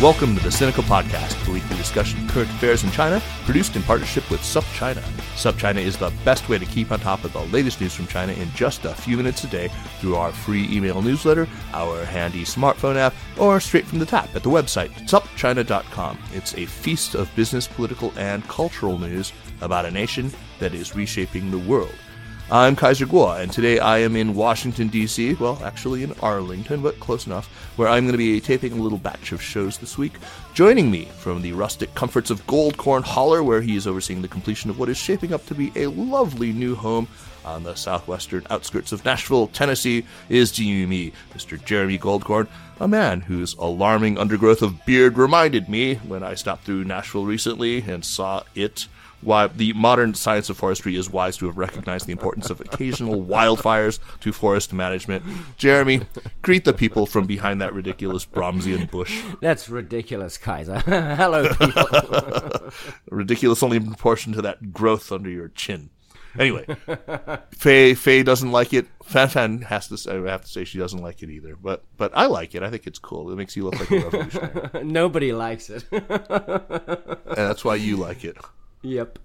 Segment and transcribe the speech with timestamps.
[0.00, 3.82] Welcome to the Sinica Podcast, the weekly discussion of current affairs in China, produced in
[3.82, 5.02] partnership with SupChina.
[5.34, 8.32] SupChina is the best way to keep on top of the latest news from China
[8.34, 9.68] in just a few minutes a day
[9.98, 14.44] through our free email newsletter, our handy smartphone app, or straight from the tap at
[14.44, 16.16] the website supchina.com.
[16.32, 20.30] It's a feast of business, political, and cultural news about a nation
[20.60, 21.92] that is reshaping the world.
[22.50, 26.98] I'm Kaiser Kuo, and today I am in Washington, D.C., well, actually in Arlington, but
[26.98, 30.14] close enough, where I'm going to be taping a little batch of shows this week.
[30.54, 34.70] Joining me from the rustic comforts of Goldkorn Holler, where he is overseeing the completion
[34.70, 37.06] of what is shaping up to be a lovely new home
[37.44, 41.62] on the southwestern outskirts of Nashville, Tennessee, is GME, Mr.
[41.62, 42.48] Jeremy Goldkorn,
[42.80, 47.82] a man whose alarming undergrowth of beard reminded me when I stopped through Nashville recently
[47.82, 48.88] and saw it
[49.20, 53.22] why the modern science of forestry is wise to have recognized the importance of occasional
[53.24, 55.24] wildfires to forest management.
[55.56, 56.02] Jeremy,
[56.42, 59.22] greet the people from behind that ridiculous Brahmsian bush.
[59.40, 60.78] That's ridiculous, Kaiser.
[60.86, 62.70] Hello, people.
[63.10, 65.90] ridiculous only in proportion to that growth under your chin.
[66.38, 66.66] Anyway,
[67.50, 68.86] Faye Faye doesn't like it.
[69.02, 71.56] Fan Fan has to say, I have to say she doesn't like it either.
[71.56, 72.62] But but I like it.
[72.62, 73.32] I think it's cool.
[73.32, 74.84] It makes you look like a revolutionary.
[74.84, 75.84] Nobody likes it.
[75.90, 78.36] and that's why you like it.
[78.82, 79.18] Yep.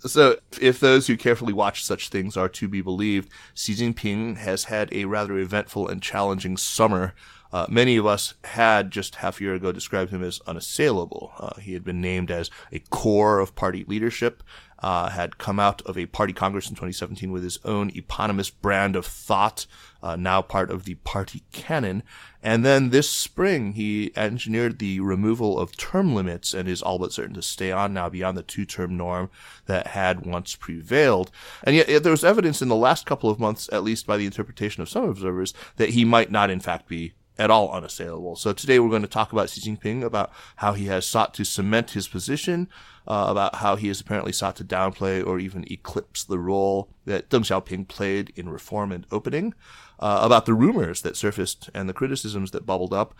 [0.00, 4.64] So, if those who carefully watch such things are to be believed, Xi Jinping has
[4.64, 7.14] had a rather eventful and challenging summer.
[7.52, 11.32] Uh, many of us had just half a year ago described him as unassailable.
[11.38, 14.42] Uh, he had been named as a core of party leadership,
[14.80, 18.94] uh, had come out of a party congress in 2017 with his own eponymous brand
[18.94, 19.66] of thought,
[20.02, 22.02] uh, now part of the party canon.
[22.42, 27.12] And then this spring, he engineered the removal of term limits and is all but
[27.12, 29.30] certain to stay on now beyond the two term norm
[29.66, 31.32] that had once prevailed.
[31.64, 34.16] And yet, yet there was evidence in the last couple of months, at least by
[34.16, 38.36] the interpretation of some observers, that he might not in fact be at all unassailable.
[38.36, 41.44] So today we're going to talk about Xi Jinping, about how he has sought to
[41.44, 42.68] cement his position,
[43.06, 47.30] uh, about how he has apparently sought to downplay or even eclipse the role that
[47.30, 49.54] Deng Xiaoping played in reform and opening,
[50.00, 53.14] uh, about the rumors that surfaced and the criticisms that bubbled up,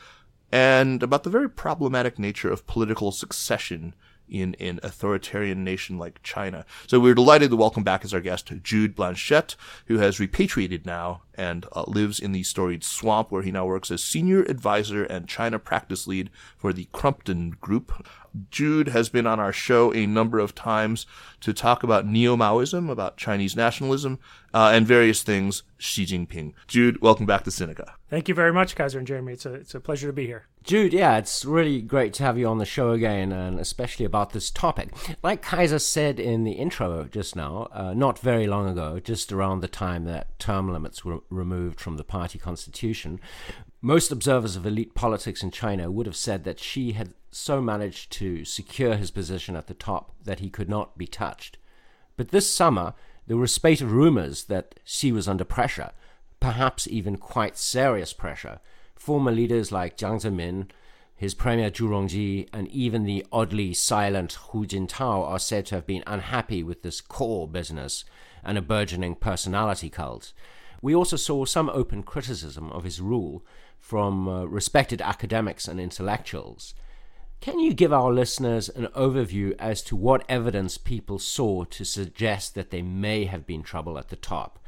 [0.51, 3.95] and about the very problematic nature of political succession
[4.29, 6.65] in an authoritarian nation like China.
[6.87, 9.57] So we're delighted to welcome back as our guest Jude Blanchette,
[9.87, 13.91] who has repatriated now and uh, lives in the storied swamp where he now works
[13.91, 18.07] as senior advisor and China practice lead for the Crumpton Group.
[18.51, 21.07] Jude has been on our show a number of times
[21.41, 24.19] to talk about neo-Maoism, about Chinese nationalism,
[24.53, 26.53] uh, and various things Xi Jinping.
[26.67, 27.93] Jude, welcome back to Sinica.
[28.11, 29.35] Thank you very much, Kaiser and Jeremy.
[29.35, 30.47] It's a, it's a pleasure to be here.
[30.63, 34.33] Jude, yeah, it's really great to have you on the show again, and especially about
[34.33, 34.91] this topic.
[35.23, 39.61] Like Kaiser said in the intro just now, uh, not very long ago, just around
[39.61, 43.21] the time that term limits were removed from the party constitution,
[43.81, 48.11] most observers of elite politics in China would have said that Xi had so managed
[48.13, 51.59] to secure his position at the top that he could not be touched.
[52.17, 52.95] But this summer,
[53.27, 55.93] there were a spate of rumors that Xi was under pressure,
[56.41, 58.61] perhaps even quite serious pressure.
[58.97, 60.69] Former leaders like Jiang Zemin,
[61.15, 65.87] his premier Zhu Rongji, and even the oddly silent Hu Jintao are said to have
[65.87, 68.05] been unhappy with this core business
[68.45, 70.33] and a burgeoning personality cult.
[70.81, 73.45] We also saw some open criticism of his rule
[73.79, 76.75] from uh, respected academics and intellectuals.
[77.41, 82.57] Can you give our listeners an overview as to what evidence people saw to suggest
[82.57, 84.59] that there may have been trouble at the top?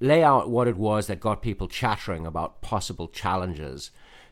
[0.00, 3.90] Lay out what it was that got people chattering about possible challenges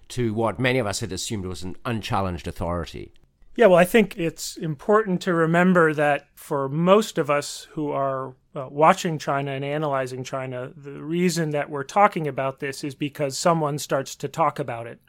[0.09, 3.13] to what many of us had assumed was an unchallenged authority.
[3.57, 8.35] Yeah, well, I think it's important to remember that for most of us who are
[8.55, 13.37] uh, watching China and analyzing China, the reason that we're talking about this is because
[13.37, 15.01] someone starts to talk about it.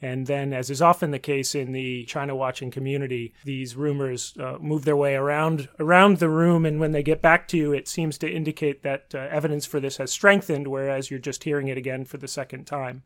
[0.00, 4.56] And then, as is often the case in the China watching community, these rumors uh,
[4.60, 7.88] move their way around around the room, and when they get back to you, it
[7.88, 11.76] seems to indicate that uh, evidence for this has strengthened, whereas you're just hearing it
[11.76, 13.02] again for the second time.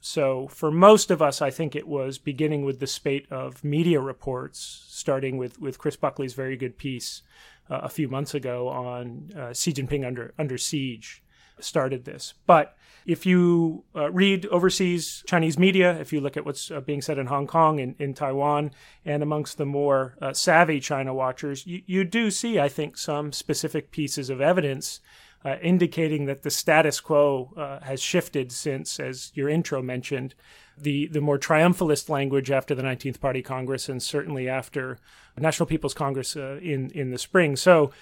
[0.00, 4.00] So, for most of us, I think it was beginning with the spate of media
[4.00, 7.22] reports, starting with, with Chris Buckley's very good piece
[7.70, 11.22] uh, a few months ago on uh, Xi Jinping under, under siege,
[11.60, 12.34] started this.
[12.46, 12.76] But
[13.06, 17.18] if you uh, read overseas Chinese media, if you look at what's uh, being said
[17.18, 18.72] in Hong Kong and in Taiwan,
[19.04, 23.32] and amongst the more uh, savvy China watchers, you, you do see, I think, some
[23.32, 25.00] specific pieces of evidence
[25.44, 30.34] uh, indicating that the status quo uh, has shifted since, as your intro mentioned,
[30.76, 34.98] the, the more triumphalist language after the 19th Party Congress and certainly after
[35.38, 37.54] National People's Congress uh, in, in the spring.
[37.54, 37.92] So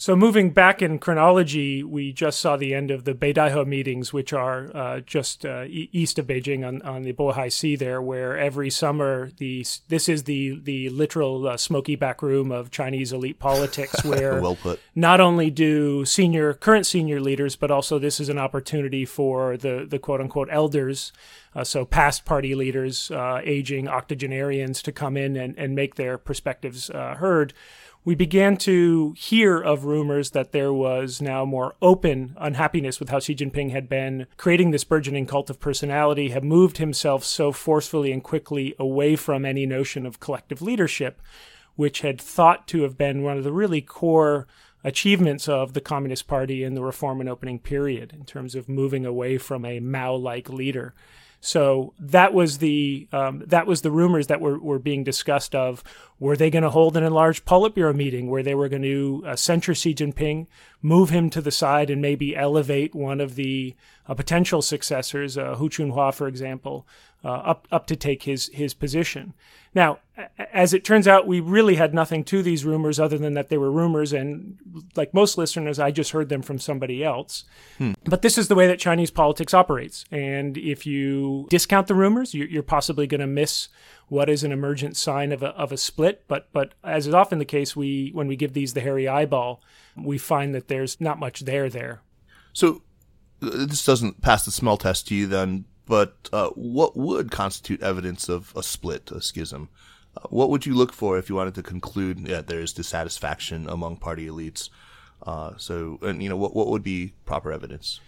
[0.00, 4.32] So moving back in chronology, we just saw the end of the Beidaihe meetings, which
[4.32, 8.38] are uh, just uh, e- east of Beijing on, on the Bohai Sea there, where
[8.38, 13.40] every summer the this is the the literal uh, smoky back room of Chinese elite
[13.40, 14.56] politics, where well
[14.94, 19.84] not only do senior current senior leaders, but also this is an opportunity for the
[19.84, 21.12] the quote unquote elders,
[21.54, 26.18] uh, so past party leaders, uh, aging octogenarians, to come in and, and make their
[26.18, 27.52] perspectives uh, heard
[28.08, 33.20] we began to hear of rumors that there was now more open unhappiness with how
[33.20, 38.10] Xi Jinping had been creating this burgeoning cult of personality, had moved himself so forcefully
[38.10, 41.20] and quickly away from any notion of collective leadership,
[41.76, 44.46] which had thought to have been one of the really core
[44.82, 49.04] achievements of the Communist Party in the reform and opening period in terms of moving
[49.04, 50.94] away from a Mao like leader.
[51.40, 55.84] So that was the um, that was the rumors that were, were being discussed of
[56.18, 59.36] were they going to hold an enlarged Politburo meeting where they were going to uh,
[59.36, 60.48] censure Xi Jinping,
[60.82, 63.76] move him to the side, and maybe elevate one of the
[64.08, 66.86] uh, potential successors, uh, Hu Chunhua, for example,
[67.24, 69.34] uh, up up to take his his position.
[69.74, 69.98] Now,
[70.52, 73.58] as it turns out, we really had nothing to these rumors other than that they
[73.58, 74.56] were rumors, and
[74.96, 77.44] like most listeners, I just heard them from somebody else.
[77.76, 77.92] Hmm.
[78.04, 82.34] But this is the way that Chinese politics operates, and if you discount the rumors,
[82.34, 83.68] you're possibly going to miss
[84.08, 86.24] what is an emergent sign of a, of a split.
[86.28, 89.62] But but as is often the case, we when we give these the hairy eyeball,
[89.96, 92.00] we find that there's not much there there.
[92.52, 92.82] So
[93.42, 95.66] uh, this doesn't pass the smell test to you then.
[95.88, 99.70] But uh, what would constitute evidence of a split, a schism?
[100.16, 103.68] Uh, what would you look for if you wanted to conclude that there is dissatisfaction
[103.68, 104.68] among party elites?
[105.22, 108.00] Uh, so, and you know, what what would be proper evidence?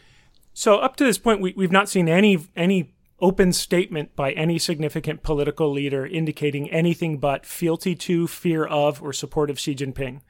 [0.53, 4.59] So, up to this point, we, we've not seen any any open statement by any
[4.59, 10.21] significant political leader indicating anything but fealty to, fear of, or support of Xi Jinping.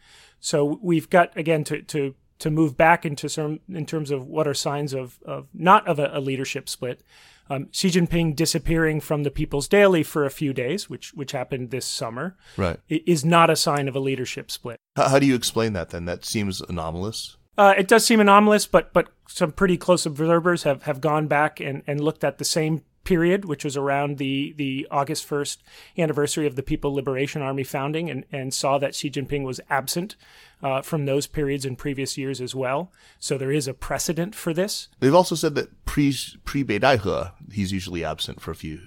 [0.41, 4.49] So we've got again to to to move back into some in terms of what
[4.49, 7.03] are signs of of not of a, a leadership split.
[7.53, 11.71] Um, Xi Jinping disappearing from the People's Daily for a few days, which which happened
[11.71, 14.79] this summer, right, is not a sign of a leadership split.
[14.95, 15.91] How, how do you explain that?
[15.91, 17.37] Then that seems anomalous.
[17.59, 21.61] Uh, it does seem anomalous, but but some pretty close observers have, have gone back
[21.61, 25.59] and, and looked at the same period, which was around the, the August 1st
[25.99, 30.17] anniversary of the People Liberation Army founding, and, and saw that Xi Jinping was absent
[30.63, 32.93] uh, from those periods in previous years as well.
[33.19, 34.89] So there is a precedent for this.
[35.01, 36.15] They've also said that pre
[36.45, 38.81] pre Beidaihe, he's usually absent for a few.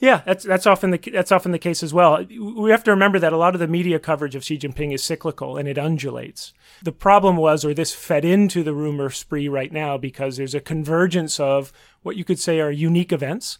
[0.00, 2.24] Yeah, that's that's often the that's often the case as well.
[2.24, 5.02] We have to remember that a lot of the media coverage of Xi Jinping is
[5.02, 6.52] cyclical and it undulates.
[6.82, 10.60] The problem was, or this fed into the rumor spree right now, because there's a
[10.60, 11.72] convergence of
[12.02, 13.58] what you could say are unique events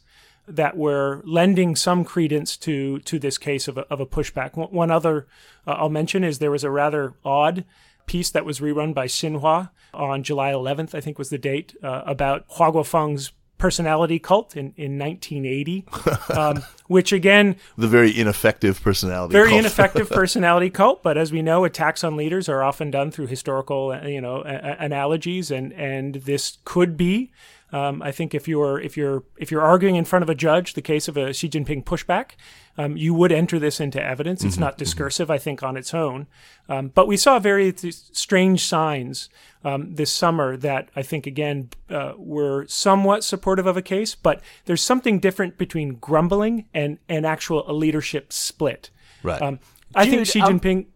[0.48, 4.56] that were lending some credence to to this case of a, of a pushback.
[4.72, 5.26] One other
[5.66, 7.64] uh, I'll mention is there was a rather odd
[8.06, 12.02] piece that was rerun by Xinhua on July 11th, I think was the date, uh,
[12.06, 15.84] about Hua Guofeng's personality cult in, in 1980,
[16.38, 19.60] um, which again, the very ineffective personality, very cult.
[19.60, 21.02] ineffective personality cult.
[21.02, 24.42] But as we know, attacks on leaders are often done through historical, uh, you know,
[24.44, 27.32] a- analogies, and and this could be
[27.72, 30.74] um, I think if you're if you're if you're arguing in front of a judge
[30.74, 32.30] the case of a Xi Jinping pushback,
[32.78, 34.42] um, you would enter this into evidence.
[34.42, 34.78] It's mm-hmm, not mm-hmm.
[34.78, 35.32] discursive, mm-hmm.
[35.34, 36.26] I think, on its own.
[36.68, 39.28] Um, but we saw very th- strange signs
[39.64, 44.14] um, this summer that I think again uh, were somewhat supportive of a case.
[44.14, 48.90] But there's something different between grumbling and and actual a leadership split.
[49.22, 49.42] Right.
[49.42, 49.58] Um,
[49.94, 50.87] I Jude, think Xi um, Jinping.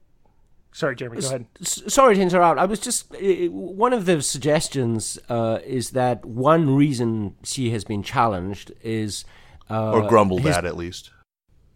[0.73, 1.47] Sorry, Jeremy, go ahead.
[1.61, 2.59] S- sorry to interrupt.
[2.59, 3.15] I was just.
[3.15, 9.25] Uh, one of the suggestions uh, is that one reason Xi has been challenged is.
[9.71, 11.11] Uh, or grumbled his, at, at least.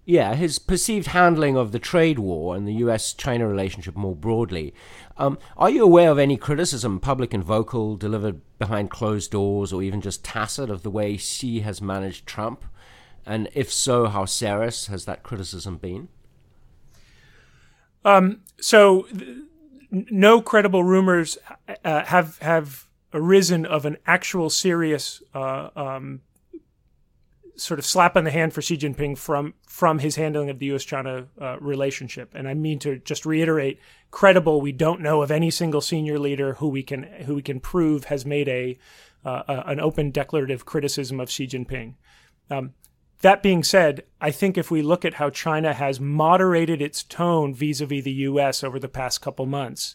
[0.07, 4.73] Yeah, his perceived handling of the trade war and the US China relationship more broadly.
[5.19, 9.83] Um, are you aware of any criticism, public and vocal, delivered behind closed doors or
[9.83, 12.65] even just tacit, of the way Xi has managed Trump?
[13.27, 16.09] And if so, how serious has that criticism been?
[18.07, 19.09] Um, so,
[19.91, 21.37] no credible rumors
[21.85, 26.21] uh, have have arisen of an actual serious uh, um,
[27.57, 30.67] sort of slap on the hand for Xi Jinping from from his handling of the
[30.67, 32.33] U.S.-China uh, relationship.
[32.35, 33.81] And I mean to just reiterate,
[34.13, 34.61] credible.
[34.61, 38.05] We don't know of any single senior leader who we can who we can prove
[38.05, 38.79] has made a,
[39.25, 41.95] uh, an open declarative criticism of Xi Jinping.
[42.51, 42.75] Um,
[43.23, 47.55] that being said, I think if we look at how China has moderated its tone
[47.55, 48.63] vis-a-vis the U.S.
[48.63, 49.95] over the past couple months,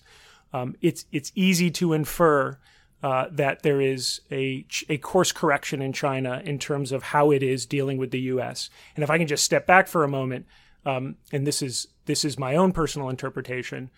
[0.53, 2.57] um, it's it's easy to infer
[3.03, 7.43] uh, that there is a a course correction in China in terms of how it
[7.43, 8.69] is dealing with the U.S.
[8.95, 10.45] And if I can just step back for a moment,
[10.85, 13.91] um, and this is this is my own personal interpretation,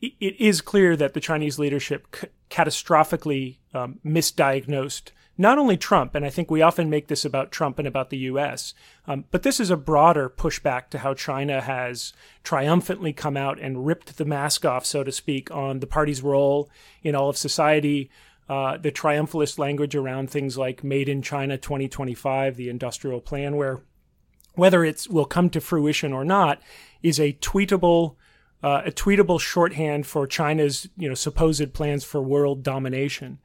[0.00, 6.26] it is clear that the Chinese leadership c- catastrophically um, misdiagnosed not only Trump, and
[6.26, 8.74] I think we often make this about Trump and about the U.S.,
[9.06, 13.86] um, but this is a broader pushback to how China has triumphantly come out and
[13.86, 16.68] ripped the mask off, so to speak, on the party's role
[17.04, 18.10] in all of society.
[18.48, 23.80] Uh, the triumphalist language around things like Made in China 2025, the industrial plan, where
[24.54, 26.60] whether it will come to fruition or not,
[27.00, 28.16] is a tweetable
[28.60, 33.38] uh, a tweetable shorthand for China's you know supposed plans for world domination.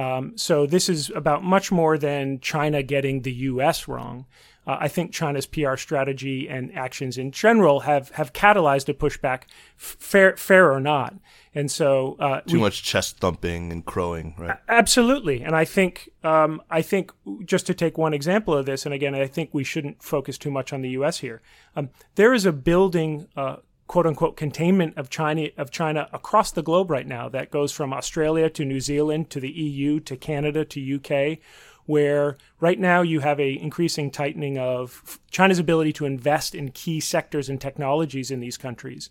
[0.00, 3.86] Um, so this is about much more than China getting the U.S.
[3.86, 4.24] wrong.
[4.66, 9.42] Uh, I think China's PR strategy and actions in general have have catalyzed a pushback,
[9.76, 11.14] fair fair or not.
[11.54, 14.58] And so uh, too we, much chest thumping and crowing, right?
[14.68, 15.42] Absolutely.
[15.42, 17.12] And I think um, I think
[17.44, 20.50] just to take one example of this, and again, I think we shouldn't focus too
[20.50, 21.18] much on the U.S.
[21.18, 21.42] here.
[21.76, 23.56] Um, there is a building uh,
[23.90, 27.92] quote unquote containment of China of China across the globe right now that goes from
[27.92, 31.38] Australia to New Zealand to the EU to Canada to UK
[31.86, 37.00] where right now you have a increasing tightening of China's ability to invest in key
[37.00, 39.10] sectors and technologies in these countries.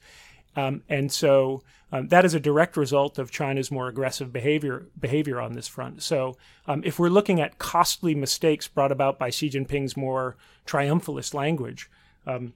[0.56, 5.42] Um, and so um, that is a direct result of China's more aggressive behavior behavior
[5.42, 6.04] on this front.
[6.04, 11.34] So um, if we're looking at costly mistakes brought about by Xi Jinping's more triumphalist
[11.34, 11.90] language,
[12.26, 12.54] um,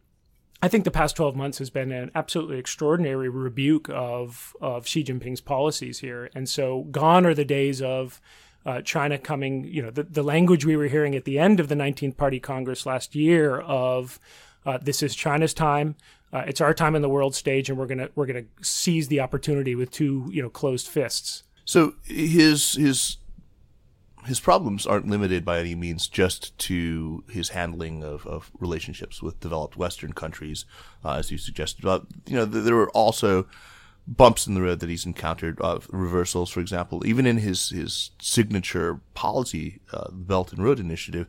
[0.61, 5.03] I think the past 12 months has been an absolutely extraordinary rebuke of, of Xi
[5.03, 6.29] Jinping's policies here.
[6.33, 8.21] And so gone are the days of
[8.65, 11.67] uh, China coming, you know, the, the language we were hearing at the end of
[11.67, 14.19] the 19th Party Congress last year of
[14.65, 15.95] uh, this is China's time.
[16.31, 19.19] Uh, it's our time on the world stage, and we're gonna we're gonna seize the
[19.19, 21.43] opportunity with two you know closed fists.
[21.65, 23.17] So his his
[24.25, 29.39] his problems aren't limited by any means just to his handling of, of relationships with
[29.39, 30.65] developed Western countries,
[31.03, 31.83] uh, as you suggested.
[32.27, 33.47] You know, there were also
[34.07, 38.11] bumps in the road that he's encountered, uh, reversals, for example, even in his his
[38.19, 41.27] signature policy, uh, Belt and Road Initiative,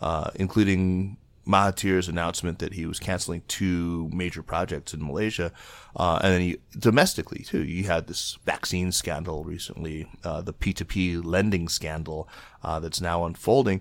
[0.00, 5.52] uh, including Mahathir's announcement that he was canceling two major projects in Malaysia,
[5.96, 7.64] uh, and then he domestically too.
[7.64, 12.28] You had this vaccine scandal recently, uh, the P2P lending scandal
[12.62, 13.80] uh, that's now unfolding.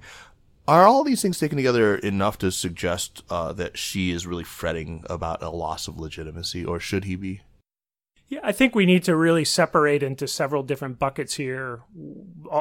[0.67, 5.03] Are all these things taken together enough to suggest uh, that Xi is really fretting
[5.09, 7.41] about a loss of legitimacy, or should he be?
[8.31, 11.81] Yeah, I think we need to really separate into several different buckets here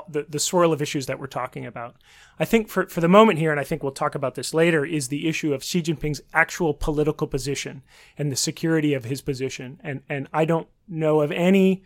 [0.09, 1.95] the, the swirl of issues that we're talking about.
[2.41, 4.85] I think for, for the moment here, and I think we'll talk about this later,
[4.85, 7.83] is the issue of Xi Jinping's actual political position
[8.19, 9.79] and the security of his position.
[9.85, 11.85] And, and I don't know of any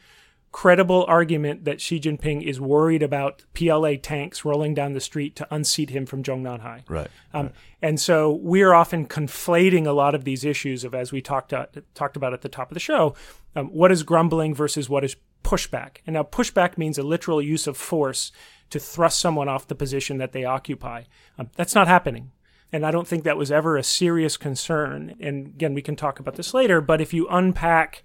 [0.51, 5.55] credible argument that Xi Jinping is worried about PLA tanks rolling down the street to
[5.55, 6.85] unseat him from Zhongnanhai.
[6.89, 7.55] Right, um, right.
[7.83, 11.67] And so we're often conflating a lot of these issues of, as we talked uh,
[11.95, 13.15] talked about at the top of the show,
[13.55, 15.99] um, what is grumbling versus what is pushback.
[16.07, 18.33] And now pushback means a literal use of force
[18.71, 21.05] to thrust someone off the position that they occupy.
[21.39, 22.33] Um, that's not happening.
[22.73, 25.15] And I don't think that was ever a serious concern.
[25.21, 26.81] And again, we can talk about this later.
[26.81, 28.03] But if you unpack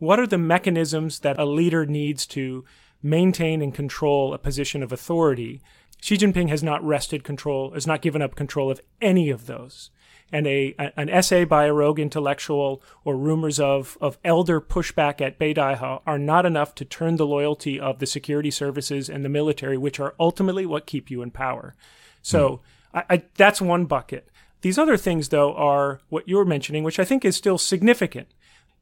[0.00, 2.64] what are the mechanisms that a leader needs to
[3.02, 5.60] maintain and control a position of authority?
[6.00, 9.90] Xi Jinping has not wrested control, has not given up control of any of those.
[10.32, 15.38] And a, an essay by a rogue intellectual or rumors of, of elder pushback at
[15.38, 19.76] Beidaihe are not enough to turn the loyalty of the security services and the military,
[19.76, 21.74] which are ultimately what keep you in power.
[22.22, 22.60] So mm.
[22.94, 24.28] I, I, that's one bucket.
[24.60, 28.28] These other things, though, are what you're mentioning, which I think is still significant.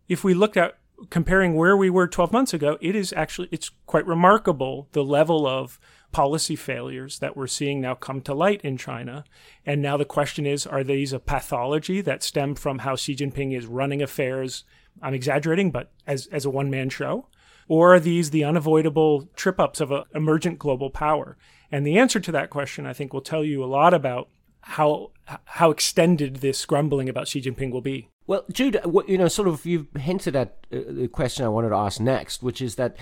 [0.09, 0.77] If we look at
[1.11, 5.47] comparing where we were 12 months ago, it is actually it's quite remarkable the level
[5.47, 5.79] of
[6.13, 9.25] policy failures that we're seeing now come to light in China.
[9.67, 13.57] And now the question is, are these a pathology that stem from how Xi Jinping
[13.57, 14.65] is running affairs?
[15.03, 17.27] I'm exaggerating, but as as a one man show,
[17.69, 21.37] or are these the unavoidable trip ups of an emergent global power?
[21.71, 24.29] And the answer to that question, I think, will tell you a lot about
[24.61, 25.13] how
[25.45, 28.09] how extended this grumbling about Xi Jinping will be.
[28.27, 31.77] Well, Jude, you know, sort of, you've hinted at uh, the question I wanted to
[31.77, 32.97] ask next, which is that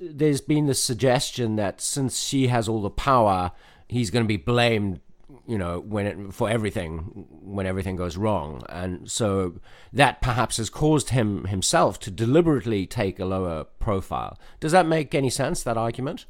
[0.00, 3.52] there's been this suggestion that since Xi has all the power,
[3.86, 5.00] he's going to be blamed,
[5.46, 9.60] you know, when it, for everything when everything goes wrong, and so
[9.92, 14.36] that perhaps has caused him himself to deliberately take a lower profile.
[14.58, 15.62] Does that make any sense?
[15.62, 16.26] That argument?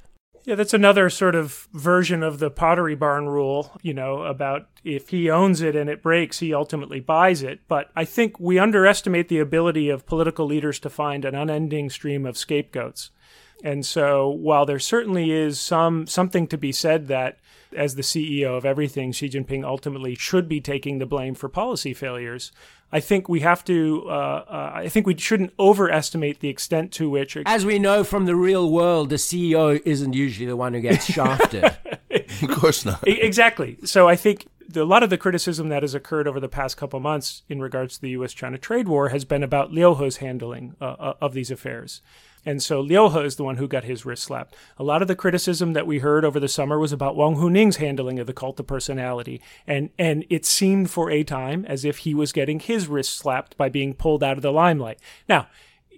[0.46, 5.08] Yeah, that's another sort of version of the pottery barn rule, you know, about if
[5.08, 7.58] he owns it and it breaks, he ultimately buys it.
[7.66, 12.24] But I think we underestimate the ability of political leaders to find an unending stream
[12.24, 13.10] of scapegoats.
[13.64, 17.40] And so while there certainly is some something to be said that
[17.74, 21.92] as the CEO of everything, Xi Jinping ultimately should be taking the blame for policy
[21.92, 22.52] failures.
[22.93, 24.05] I think we have to.
[24.07, 28.26] Uh, uh, I think we shouldn't overestimate the extent to which, as we know from
[28.26, 31.64] the real world, the CEO isn't usually the one who gets shafted.
[32.43, 33.07] of course not.
[33.07, 33.78] exactly.
[33.85, 36.76] So I think the, a lot of the criticism that has occurred over the past
[36.76, 40.76] couple months in regards to the U.S.-China trade war has been about Liu He's handling
[40.81, 42.02] uh, uh, of these affairs.
[42.46, 44.54] And so Liu is the one who got his wrist slapped.
[44.78, 47.76] A lot of the criticism that we heard over the summer was about Wang Huning's
[47.76, 49.42] handling of the cult of personality.
[49.66, 53.56] And, and it seemed for a time as if he was getting his wrist slapped
[53.56, 55.00] by being pulled out of the limelight.
[55.28, 55.48] Now,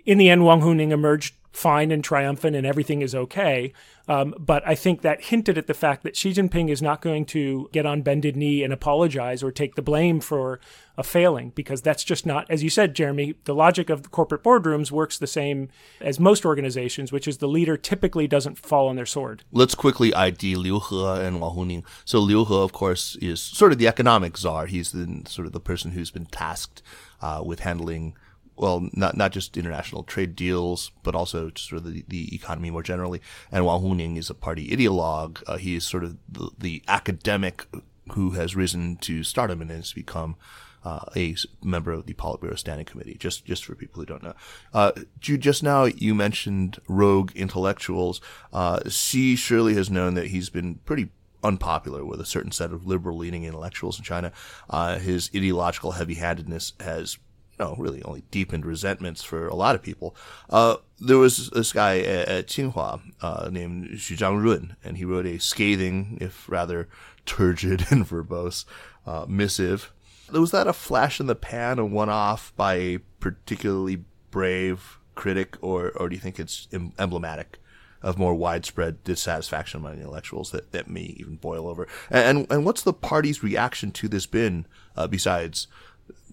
[0.07, 3.73] in the end, Wang Huning emerged fine and triumphant and everything is okay.
[4.07, 7.25] Um, but I think that hinted at the fact that Xi Jinping is not going
[7.27, 10.61] to get on bended knee and apologize or take the blame for
[10.97, 14.45] a failing because that's just not, as you said, Jeremy, the logic of the corporate
[14.45, 15.69] boardrooms works the same
[16.01, 19.43] as most organizations, which is the leader typically doesn't fall on their sword.
[19.51, 21.85] Let's quickly ID Liu He and Wang Huning.
[22.05, 24.67] So Liu He, of course, is sort of the economic czar.
[24.67, 26.83] He's the sort of the person who's been tasked
[27.21, 28.15] uh, with handling
[28.59, 32.83] well, not not just international trade deals, but also sort of the, the economy more
[32.83, 33.21] generally.
[33.53, 35.43] And Wang Huning is a party ideologue.
[35.47, 37.67] Uh, he is sort of the, the, academic
[38.13, 40.37] who has risen to stardom and has become
[40.85, 43.17] uh, a member of the Politburo Standing Committee.
[43.19, 44.35] Just just for people who don't know,
[44.73, 48.21] uh, just now you mentioned rogue intellectuals.
[48.53, 51.11] Uh, surely has known that he's been pretty
[51.45, 54.33] unpopular with a certain set of liberal leaning intellectuals in China.
[54.69, 57.19] Uh, his ideological heavy handedness has
[57.59, 60.15] know, really only deepened resentments for a lot of people.
[60.49, 65.27] Uh, there was this guy at, at Tsinghua uh, named Xu Zhangrun, and he wrote
[65.27, 66.89] a scathing, if rather
[67.27, 68.65] turgid and verbose,
[69.07, 69.93] uh, missive.
[70.31, 75.91] Was that a flash in the pan, a one-off by a particularly brave critic, or,
[75.93, 77.59] or do you think it's emblematic?
[78.03, 81.89] of more widespread dissatisfaction among intellectuals that, that may even boil over.
[82.11, 85.67] And, and, and what's the party's reaction to this been, uh, besides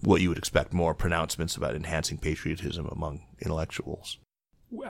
[0.02, 4.18] what you would expect more pronouncements about enhancing patriotism among intellectuals.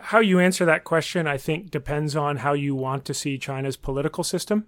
[0.00, 3.76] How you answer that question, I think, depends on how you want to see China's
[3.76, 4.66] political system.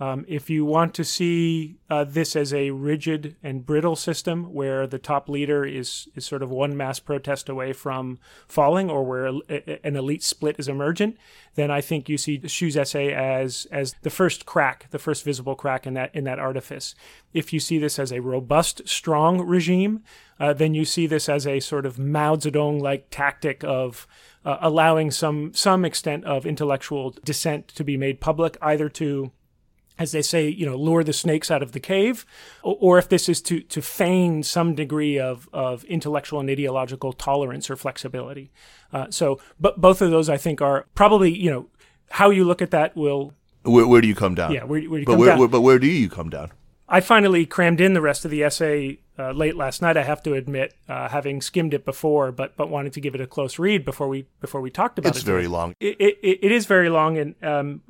[0.00, 4.88] Um, if you want to see uh, this as a rigid and brittle system where
[4.88, 9.26] the top leader is, is sort of one mass protest away from falling or where
[9.26, 11.16] a, an elite split is emergent,
[11.54, 15.54] then I think you see Xu's essay as, as the first crack, the first visible
[15.54, 16.96] crack in that, in that artifice.
[17.32, 20.02] If you see this as a robust, strong regime,
[20.40, 24.08] uh, then you see this as a sort of Mao Zedong like tactic of
[24.44, 29.30] uh, allowing some, some extent of intellectual dissent to be made public, either to
[29.98, 32.26] as they say, you know, lure the snakes out of the cave,
[32.62, 37.12] or, or, if this is to to feign some degree of of intellectual and ideological
[37.12, 38.50] tolerance or flexibility.
[38.92, 41.68] Uh, so, but both of those, I think, are probably you know
[42.10, 43.32] how you look at that will.
[43.62, 44.52] Where, where do you come down?
[44.52, 45.38] Yeah, where, where do you but come where, down?
[45.38, 46.50] Where, but where do you come down?
[46.88, 49.96] I finally crammed in the rest of the essay uh, late last night.
[49.96, 53.20] I have to admit, uh, having skimmed it before, but but wanted to give it
[53.20, 55.20] a close read before we before we talked about it's it.
[55.20, 55.74] It's very long.
[55.80, 57.82] It, it, it is very long, and um,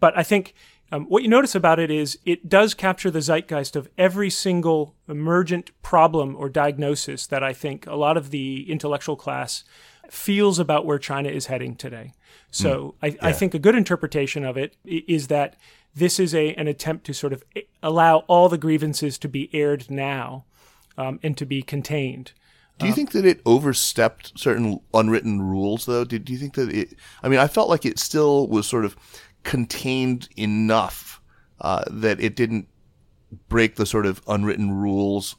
[0.00, 0.54] but I think
[0.92, 4.94] um, what you notice about it is it does capture the zeitgeist of every single
[5.08, 9.64] emergent problem or diagnosis that I think a lot of the intellectual class
[10.10, 12.12] feels about where China is heading today.
[12.50, 13.16] So mm, I, yeah.
[13.22, 15.56] I, think a good interpretation of it is that
[15.94, 17.44] this is a an attempt to sort of
[17.82, 20.44] allow all the grievances to be aired now
[20.98, 22.32] um, and to be contained.
[22.78, 26.04] Do you um, think that it overstepped certain unwritten rules, though?
[26.04, 26.94] Did do you think that it?
[27.22, 28.96] I mean, I felt like it still was sort of
[29.42, 31.20] contained enough
[31.60, 32.68] uh, that it didn't
[33.48, 35.36] break the sort of unwritten rules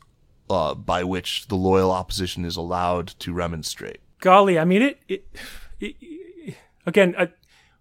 [0.50, 4.00] uh, by which the loyal opposition is allowed to remonstrate.
[4.20, 5.00] Golly, I mean, it.
[5.08, 5.26] it,
[5.80, 7.28] it again, uh,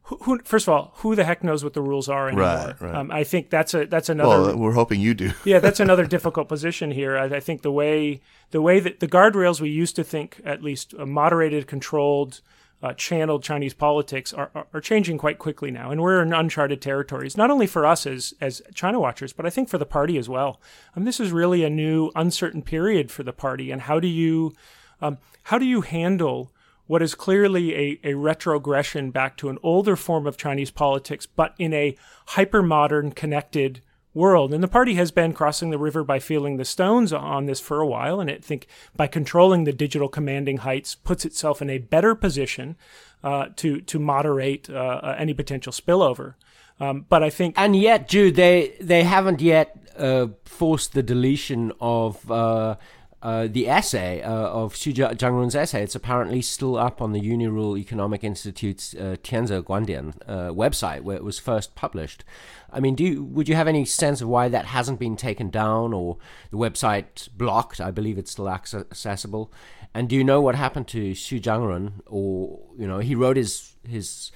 [0.04, 2.46] who, who, first of all, who the heck knows what the rules are anymore?
[2.46, 2.94] Right, right.
[2.94, 4.28] Um, I think that's a that's another.
[4.28, 5.33] Well, we're hoping you do.
[5.44, 7.16] yeah, that's another difficult position here.
[7.16, 10.62] I, I, think the way the way that the guardrails we used to think at
[10.62, 12.40] least moderated, controlled
[12.82, 16.80] uh, channeled Chinese politics are, are, are, changing quite quickly now, and we're in uncharted
[16.80, 17.36] territories.
[17.36, 20.28] Not only for us as as China watchers, but I think for the party as
[20.28, 20.60] well.
[20.96, 24.54] Um, this is really a new uncertain period for the party, and how do you
[25.02, 26.52] um, how do you handle
[26.86, 31.54] what is clearly a, a retrogression back to an older form of Chinese politics, but
[31.56, 31.96] in a
[32.28, 33.80] hyper modern, connected
[34.14, 34.53] world.
[34.53, 37.81] And the party has been crossing the river by feeling the stones on this for
[37.81, 38.20] a while.
[38.20, 42.77] And I think by controlling the digital commanding heights, puts itself in a better position
[43.23, 46.35] uh, to to moderate uh, uh any potential spillover.
[46.81, 51.73] Um, but I think, and yet, Jude, they they haven't yet uh, forced the deletion
[51.81, 52.77] of uh,
[53.23, 57.79] uh, the essay uh, of Xu Zhangrun's essay, it's apparently still up on the Unirule
[57.79, 62.25] Economic Institute's uh, Guandian uh, website where it was first published.
[62.72, 65.50] I mean, do you, would you have any sense of why that hasn't been taken
[65.50, 66.18] down or
[66.50, 67.80] the website blocked?
[67.80, 69.52] I believe it's still accessible.
[69.94, 71.92] And do you know what happened to Xu Zhangrun?
[72.06, 74.30] Or you know, he wrote his his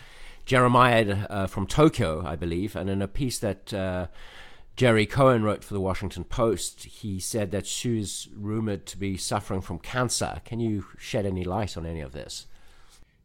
[0.46, 4.08] Jeremiad uh, from Tokyo, I believe, and in a piece that uh,
[4.76, 9.60] Jerry Cohen wrote for the Washington Post, he said that Xu's rumored to be suffering
[9.60, 10.40] from cancer.
[10.44, 12.46] Can you shed any light on any of this?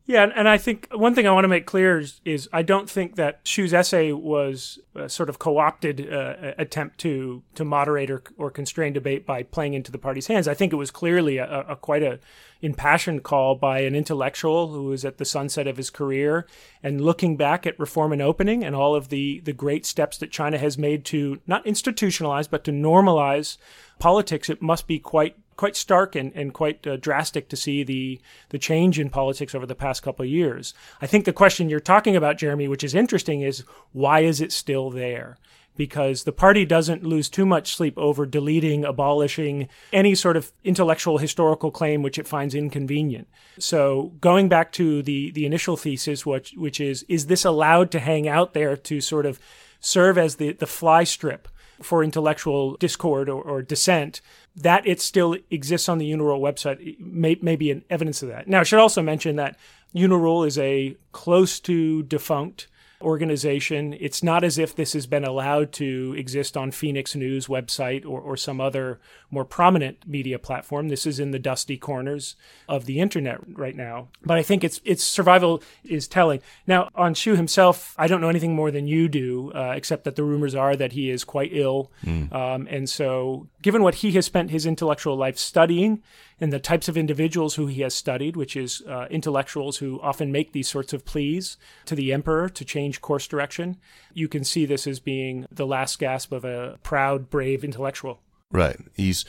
[0.09, 2.89] Yeah, and I think one thing I want to make clear is, is I don't
[2.89, 8.23] think that Xu's essay was a sort of co-opted uh, attempt to to moderate or,
[8.35, 10.47] or constrain debate by playing into the party's hands.
[10.47, 12.17] I think it was clearly a, a quite a
[12.59, 16.47] impassioned call by an intellectual who was at the sunset of his career
[16.81, 20.31] and looking back at reform and opening and all of the the great steps that
[20.31, 23.57] China has made to not institutionalize but to normalize
[23.99, 24.49] politics.
[24.49, 28.57] It must be quite quite stark and, and quite uh, drastic to see the the
[28.57, 30.73] change in politics over the past couple of years.
[31.01, 34.53] I think the question you're talking about, Jeremy, which is interesting, is why is it
[34.53, 35.37] still there?
[35.75, 41.17] Because the party doesn't lose too much sleep over deleting, abolishing any sort of intellectual
[41.17, 43.27] historical claim which it finds inconvenient.
[43.57, 47.99] So going back to the the initial thesis, which which is is this allowed to
[47.99, 49.41] hang out there to sort of
[49.81, 51.49] serve as the the fly strip
[51.81, 54.21] for intellectual discord or, or dissent,
[54.61, 58.47] that it still exists on the Unirule website may, may be an evidence of that.
[58.47, 59.57] Now, I should also mention that
[59.95, 62.67] Unirule is a close to defunct
[63.01, 63.95] organization.
[63.99, 68.19] It's not as if this has been allowed to exist on Phoenix News website or,
[68.19, 68.99] or some other
[69.31, 70.89] more prominent media platform.
[70.89, 72.35] This is in the dusty corners
[72.67, 74.09] of the internet right now.
[74.23, 76.41] But I think its its survival is telling.
[76.67, 80.15] Now, on Xu himself, I don't know anything more than you do, uh, except that
[80.15, 81.91] the rumors are that he is quite ill.
[82.03, 82.33] Mm.
[82.33, 86.03] Um, and so, given what he has spent his intellectual life studying,
[86.41, 90.31] and the types of individuals who he has studied, which is uh, intellectuals who often
[90.31, 93.77] make these sorts of pleas to the emperor to change course direction.
[94.13, 98.21] You can see this as being the last gasp of a proud, brave intellectual.
[98.51, 98.77] Right.
[98.95, 99.25] He's,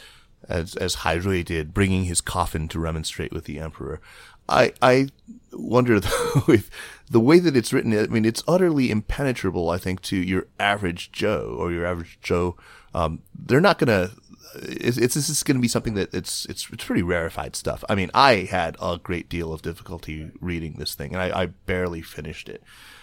[0.48, 4.00] as, as Hai Rui did, bringing his coffin to remonstrate with the emperor.
[4.48, 5.08] I, I
[5.52, 6.70] wonder though if
[7.10, 11.12] the way that it's written, I mean, it's utterly impenetrable, I think, to your average
[11.12, 12.56] Joe or your average Joe.
[12.94, 14.14] Um, they're not going to
[14.54, 17.84] it's, it's this is going to be something that it's it's it's pretty rarefied stuff.
[17.88, 21.46] I mean, I had a great deal of difficulty reading this thing, and I, I
[21.46, 22.62] barely finished it.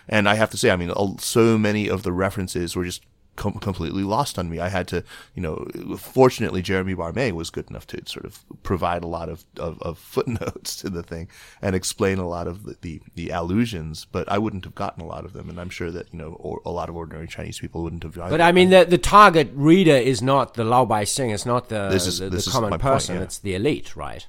[0.10, 3.04] And I have to say, I mean, so many of the references were just
[3.38, 4.60] com- completely lost on me.
[4.60, 5.66] I had to, you know,
[5.98, 9.98] fortunately, Jeremy Barmé was good enough to sort of provide a lot of, of, of
[10.16, 11.30] footnotes to the thing
[11.62, 15.08] and explain a lot of the, the, the, allusions, but I wouldn't have gotten a
[15.08, 15.50] lot of them.
[15.50, 18.16] And I'm sure that, you know, or, a lot of ordinary Chinese people wouldn't have.
[18.16, 21.70] But I mean, the, the target reader is not the Lao Bai Sing, it's not
[21.70, 23.26] the, this is, the, the common person, point, yeah.
[23.26, 24.28] it's the elite, right?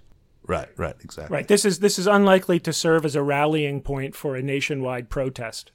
[0.48, 1.34] Right, right, exactly.
[1.34, 1.46] Right.
[1.46, 5.72] This is this is unlikely to serve as a rallying point for a nationwide protest.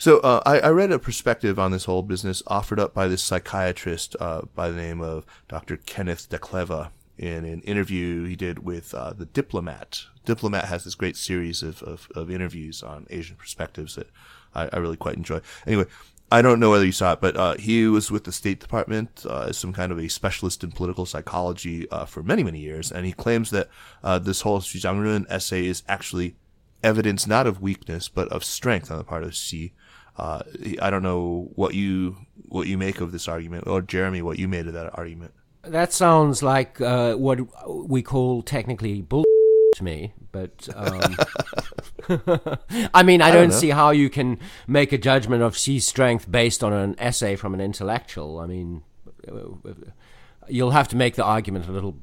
[0.00, 3.22] So uh, I, I, read a perspective on this whole business offered up by this
[3.22, 5.76] psychiatrist uh, by the name of Dr.
[5.76, 10.06] Kenneth Dekleva in an interview he did with uh, the Diplomat.
[10.24, 14.08] Diplomat has this great series of, of, of interviews on Asian perspectives that
[14.54, 15.42] I, I, really quite enjoy.
[15.66, 15.84] Anyway,
[16.32, 19.26] I don't know whether you saw it, but uh, he was with the State Department
[19.28, 22.90] uh, as some kind of a specialist in political psychology uh, for many, many years,
[22.90, 23.68] and he claims that
[24.22, 26.36] this whole Xu Zhangrun essay is actually
[26.82, 29.74] evidence not of weakness but of strength on the part of Xi
[30.20, 30.42] uh,
[30.82, 32.16] I don't know what you
[32.48, 35.32] what you make of this argument, or Jeremy, what you made of that argument.
[35.62, 37.40] That sounds like uh, what
[37.88, 39.24] we call technically bull
[39.76, 41.16] to me, but um,
[42.92, 45.86] I mean, I, I don't, don't see how you can make a judgment of Xi's
[45.86, 48.40] strength based on an essay from an intellectual.
[48.40, 48.82] I mean,
[50.48, 51.96] you'll have to make the argument a little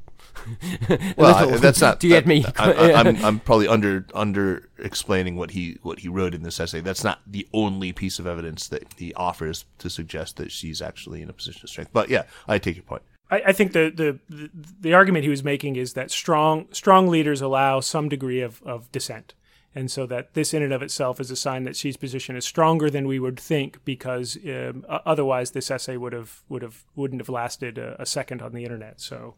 [1.18, 2.00] well, I, that's not.
[2.02, 2.46] Do you that, get me?
[2.58, 6.60] I, am I'm, I'm probably under under explaining what he what he wrote in this
[6.60, 6.82] essay.
[6.82, 11.22] That's not the only piece of evidence that he offers to suggest that Xi's actually
[11.22, 11.92] in a position of strength.
[11.94, 13.04] But yeah, I take your point.
[13.30, 14.50] I, I think the, the, the
[14.82, 18.92] the argument he was making is that strong strong leaders allow some degree of, of
[18.92, 19.34] dissent
[19.76, 22.46] and so that this in and of itself is a sign that Xi's position is
[22.46, 27.22] stronger than we would think because um, otherwise this essay would have would have wouldn't
[27.22, 29.36] have lasted a, a second on the internet so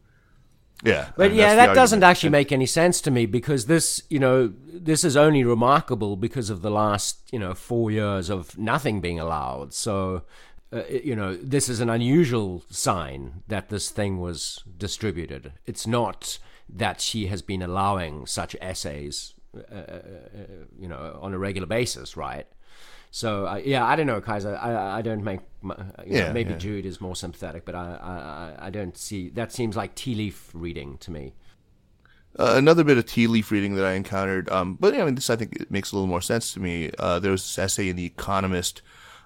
[0.82, 1.10] yeah.
[1.16, 5.04] But yeah, that doesn't actually make any sense to me because this, you know, this
[5.04, 9.74] is only remarkable because of the last, you know, four years of nothing being allowed.
[9.74, 10.22] So,
[10.72, 15.52] uh, you know, this is an unusual sign that this thing was distributed.
[15.66, 16.38] It's not
[16.68, 20.44] that Xi has been allowing such essays, uh, uh, uh
[20.78, 22.46] you know, on a regular basis, right?
[23.10, 24.56] So uh, yeah, I don't know, Kaiser.
[24.56, 25.40] I I don't make.
[25.62, 25.74] My,
[26.06, 26.58] you know, Yeah, maybe yeah.
[26.58, 30.50] Jude is more sympathetic, but I, I I- don't see that seems like tea leaf
[30.54, 31.34] reading to me.
[32.38, 35.28] Uh, another bit of tea leaf reading that I encountered, um, but I mean, this
[35.28, 36.90] I think it makes a little more sense to me.
[36.98, 38.82] Uh, there was this essay in The Economist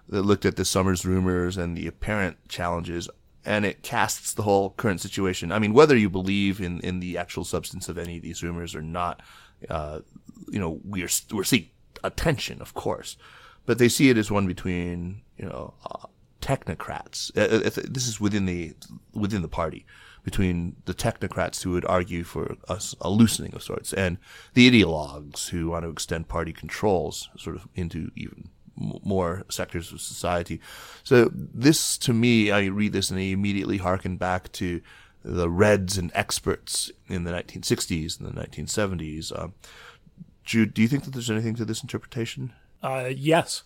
[0.09, 3.09] that looked at the summer's rumors and the apparent challenges,
[3.45, 5.53] and it casts the whole current situation.
[5.53, 8.75] I mean, whether you believe in, in the actual substance of any of these rumors
[8.75, 9.21] or not,
[9.69, 10.01] uh,
[10.49, 11.69] you know, we are we're seeing
[12.03, 13.19] attention, of course,
[13.67, 16.07] but they see it as one between you know uh,
[16.41, 17.37] technocrats.
[17.37, 18.75] Uh, uh, this is within the
[19.13, 19.87] within the party
[20.23, 22.57] between the technocrats who would argue for
[23.01, 24.17] a loosening of sorts and
[24.55, 30.01] the ideologues who want to extend party controls sort of into even more sectors of
[30.01, 30.61] society.
[31.03, 34.81] So this, to me, I read this and I immediately harken back to
[35.25, 39.39] the Reds and experts in the 1960s and the 1970s.
[39.39, 39.55] Um,
[40.43, 42.53] Jude, do you think that there's anything to this interpretation?
[42.85, 43.63] Uh, yes.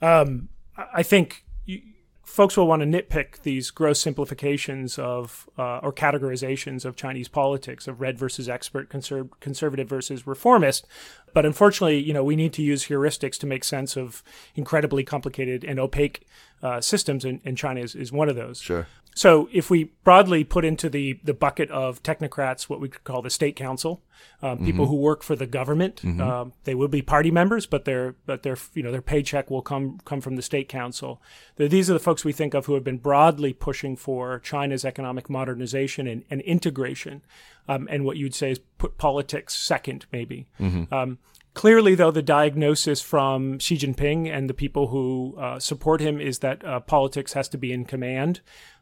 [0.00, 0.48] Um,
[0.94, 1.82] I think you,
[2.22, 7.88] folks will want to nitpick these gross simplifications of uh, or categorizations of Chinese politics
[7.88, 10.86] of red versus expert, conserv- conservative versus reformist.
[11.34, 14.22] But unfortunately, you know, we need to use heuristics to make sense of
[14.54, 16.26] incredibly complicated and opaque
[16.62, 18.60] uh, systems, and, and China is, is one of those.
[18.60, 18.86] Sure.
[19.20, 23.20] So, if we broadly put into the, the bucket of technocrats what we could call
[23.20, 24.02] the state council,
[24.40, 28.14] um, people who work for the government, um, they will be party members, but their
[28.24, 31.20] but their you know their paycheck will come come from the state council.
[31.56, 35.28] These are the folks we think of who have been broadly pushing for China's economic
[35.28, 37.20] modernization and, and integration,
[37.68, 40.46] um, and what you'd say is put politics second, maybe.
[40.90, 41.18] Um,
[41.52, 46.38] Clearly, though, the diagnosis from Xi Jinping and the people who uh, support him is
[46.38, 48.40] that uh, politics has to be in command,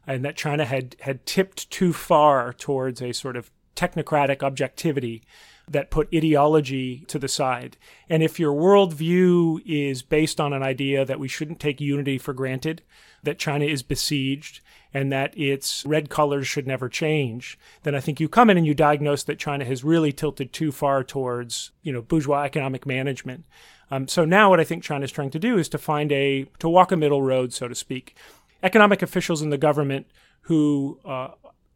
[0.09, 5.21] and that China had had tipped too far towards a sort of technocratic objectivity
[5.69, 7.77] that put ideology to the side.
[8.09, 12.33] And if your worldview is based on an idea that we shouldn't take unity for
[12.33, 12.81] granted,
[13.21, 18.19] that China is besieged, and that its red colors should never change, then I think
[18.19, 21.93] you come in and you diagnose that China has really tilted too far towards, you
[21.93, 23.45] know, bourgeois economic management.
[23.91, 26.45] Um, so now what I think China is trying to do is to find a,
[26.57, 28.15] to walk a middle road, so to speak.
[28.61, 30.07] Economic officials in the government
[30.41, 31.29] who uh,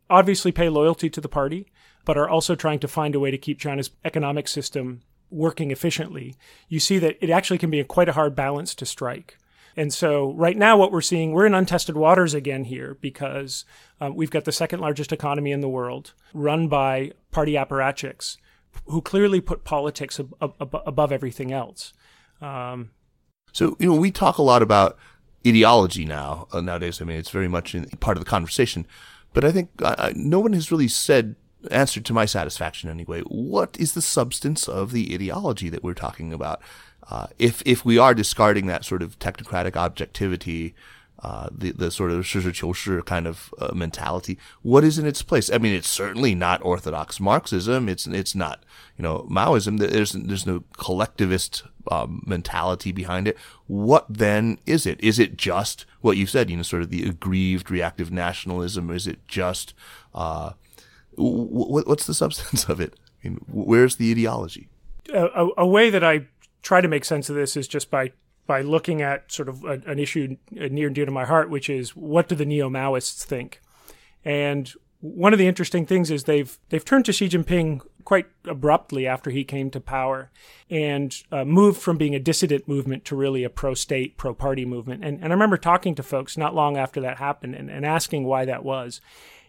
[0.10, 1.68] obviously pay loyalty to the party,
[2.06, 6.36] but are also trying to find a way to keep China's economic system working efficiently.
[6.68, 9.38] You see that it actually can be quite a hard balance to strike.
[9.76, 13.66] And so, right now, what we're seeing, we're in untested waters again here because
[14.00, 18.38] um, we've got the second largest economy in the world, run by party apparatchiks,
[18.86, 21.92] who clearly put politics ab- ab- above everything else.
[22.40, 22.92] Um,
[23.52, 24.96] So, you know, we talk a lot about
[25.46, 27.02] ideology now, uh, nowadays.
[27.02, 28.88] I mean, it's very much in, part of the conversation.
[29.34, 29.70] But I think
[30.16, 31.36] no one has really said,
[31.72, 36.32] answered to my satisfaction anyway, what is the substance of the ideology that we're talking
[36.32, 36.62] about?
[37.10, 40.76] Uh, if, if we are discarding that sort of technocratic objectivity,
[41.23, 45.51] uh, the, the sort of 实事求是 kind of uh, mentality, what is in its place?
[45.51, 47.89] I mean, it's certainly not orthodox Marxism.
[47.89, 48.61] It's, it's not,
[48.97, 49.79] you know, Maoism.
[49.79, 53.37] There's, there's no collectivist um, mentality behind it.
[53.67, 55.01] What then is it?
[55.03, 58.91] Is it just what you said, you know, sort of the aggrieved reactive nationalism?
[58.91, 59.75] Is it just,
[60.15, 60.53] uh,
[61.17, 62.95] w- w- what's the substance of it?
[63.25, 64.69] I mean, where's the ideology?
[65.13, 66.27] a, a, a way that I
[66.63, 68.13] try to make sense of this is just by
[68.46, 71.70] by looking at sort of a, an issue near and dear to my heart, which
[71.70, 73.62] is what do the neo Maoists think?
[74.26, 79.08] And one of the interesting things is they've they've turned to Xi Jinping quite abruptly
[79.08, 80.30] after he came to power,
[80.70, 85.04] and uh, moved from being a dissident movement to really a pro-state, pro-party movement.
[85.04, 88.26] And, and I remember talking to folks not long after that happened and, and asking
[88.26, 89.00] why that was.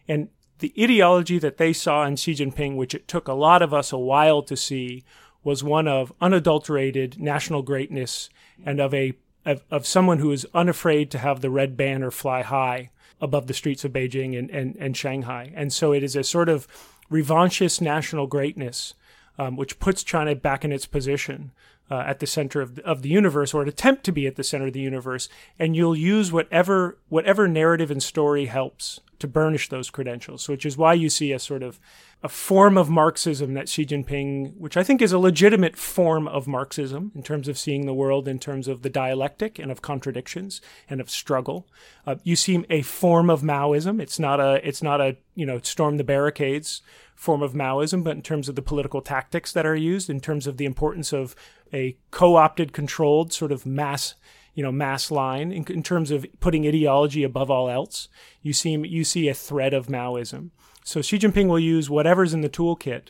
[0.06, 0.28] And
[0.60, 3.92] the ideology that they saw in Xi Jinping, which it took a lot of us
[3.92, 5.02] a while to see,
[5.44, 8.30] was one of unadulterated national greatness
[8.64, 9.12] and of a
[9.46, 13.54] of, of someone who is unafraid to have the red banner fly high above the
[13.54, 15.52] streets of Beijing and, and, and Shanghai.
[15.54, 16.66] And so it is a sort of
[17.10, 18.94] revanchist national greatness,
[19.38, 21.52] um, which puts China back in its position
[21.90, 24.36] uh, at the center of the, of the universe, or an attempt to be at
[24.36, 25.28] the center of the universe.
[25.58, 30.48] And you'll use whatever whatever narrative and story helps to burnish those credentials.
[30.48, 31.78] Which is why you see a sort of
[32.22, 36.48] a form of Marxism that Xi Jinping, which I think is a legitimate form of
[36.48, 40.62] Marxism in terms of seeing the world in terms of the dialectic and of contradictions
[40.88, 41.68] and of struggle.
[42.06, 44.00] Uh, you see a form of Maoism.
[44.00, 46.80] It's not a it's not a you know storm the barricades
[47.14, 50.46] form of Maoism, but in terms of the political tactics that are used, in terms
[50.46, 51.36] of the importance of
[51.72, 54.14] a co-opted, controlled sort of mass
[54.54, 58.08] you know mass line in, in terms of putting ideology above all else.
[58.42, 60.50] You see you see a thread of Maoism.
[60.84, 63.08] So Xi Jinping will use whatever's in the toolkit.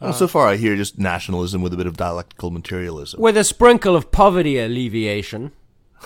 [0.00, 3.20] Well, so far I hear just nationalism with a bit of dialectical materialism.
[3.20, 5.52] With a sprinkle of poverty alleviation.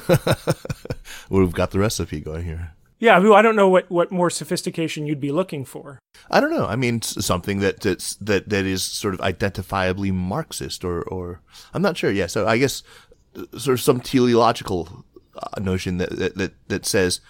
[1.31, 2.75] We've got the recipe going here.
[2.99, 5.99] Yeah, I, I don't know what, what more sophistication you'd be looking for.
[6.31, 6.67] I don't know.
[6.67, 11.41] I mean, something that that's, that that is sort of identifiably Marxist, or or
[11.75, 12.11] I'm not sure.
[12.11, 13.06] Yeah, so I guess uh,
[13.57, 15.05] sort of some teleological
[15.37, 17.21] uh, notion that, that that that says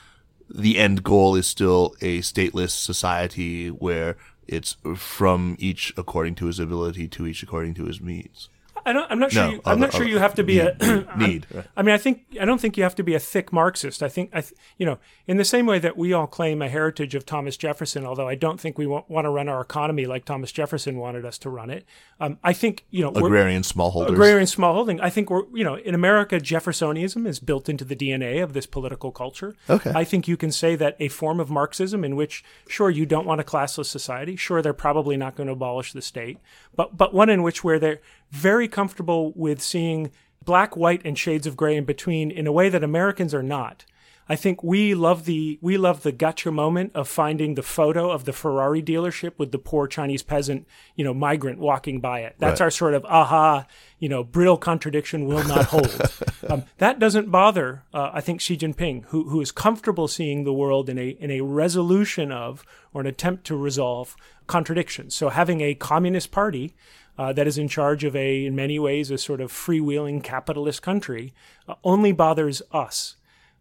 [0.49, 4.17] the end goal is still a stateless society where
[4.47, 8.49] it's from each according to his ability to each according to his means.
[8.87, 9.45] I don't, I'm not sure.
[9.45, 10.77] No, you, I'm not sure you have to be a
[11.17, 11.47] need.
[11.77, 14.01] I mean, I think I don't think you have to be a thick Marxist.
[14.01, 16.69] I think I, th- you know, in the same way that we all claim a
[16.69, 20.07] heritage of Thomas Jefferson, although I don't think we want, want to run our economy
[20.07, 21.85] like Thomas Jefferson wanted us to run it.
[22.21, 24.13] Um, I think you know, Agrarian smallholders.
[24.13, 25.01] agrarian smallholding.
[25.03, 28.67] I think we're you know, in America, Jeffersonianism is built into the DNA of this
[28.67, 29.57] political culture.
[29.69, 29.93] Okay.
[29.97, 33.27] I think you can say that a form of Marxism in which, sure, you don't
[33.27, 34.37] want a classless society.
[34.37, 36.39] Sure, they're probably not going to abolish the state,
[36.77, 40.11] but but one in which where they're very comfortable with seeing
[40.45, 43.85] black, white, and shades of gray in between in a way that Americans are not.
[44.29, 48.25] I think we love the we love the gotcha moment of finding the photo of
[48.25, 52.35] the Ferrari dealership with the poor Chinese peasant, you know, migrant walking by it.
[52.41, 52.67] That's Right.
[52.67, 53.67] our sort of aha,
[54.01, 56.01] you know, brittle contradiction will not hold.
[56.49, 60.53] um, that doesn't bother, uh, I think, Xi Jinping, who who is comfortable seeing the
[60.53, 64.17] world in a in a resolution of or an attempt to resolve
[64.49, 65.15] contradictions.
[65.15, 66.75] So having a communist party
[67.19, 70.83] uh, that is in charge of a, in many ways, a sort of freewheeling capitalist
[70.83, 71.33] country,
[71.69, 73.17] uh, only bothers us.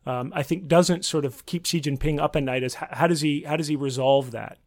[0.05, 2.63] Um, I think doesn't sort of keep Xi Jinping up at night.
[2.63, 4.57] As how, how does he how does he resolve that?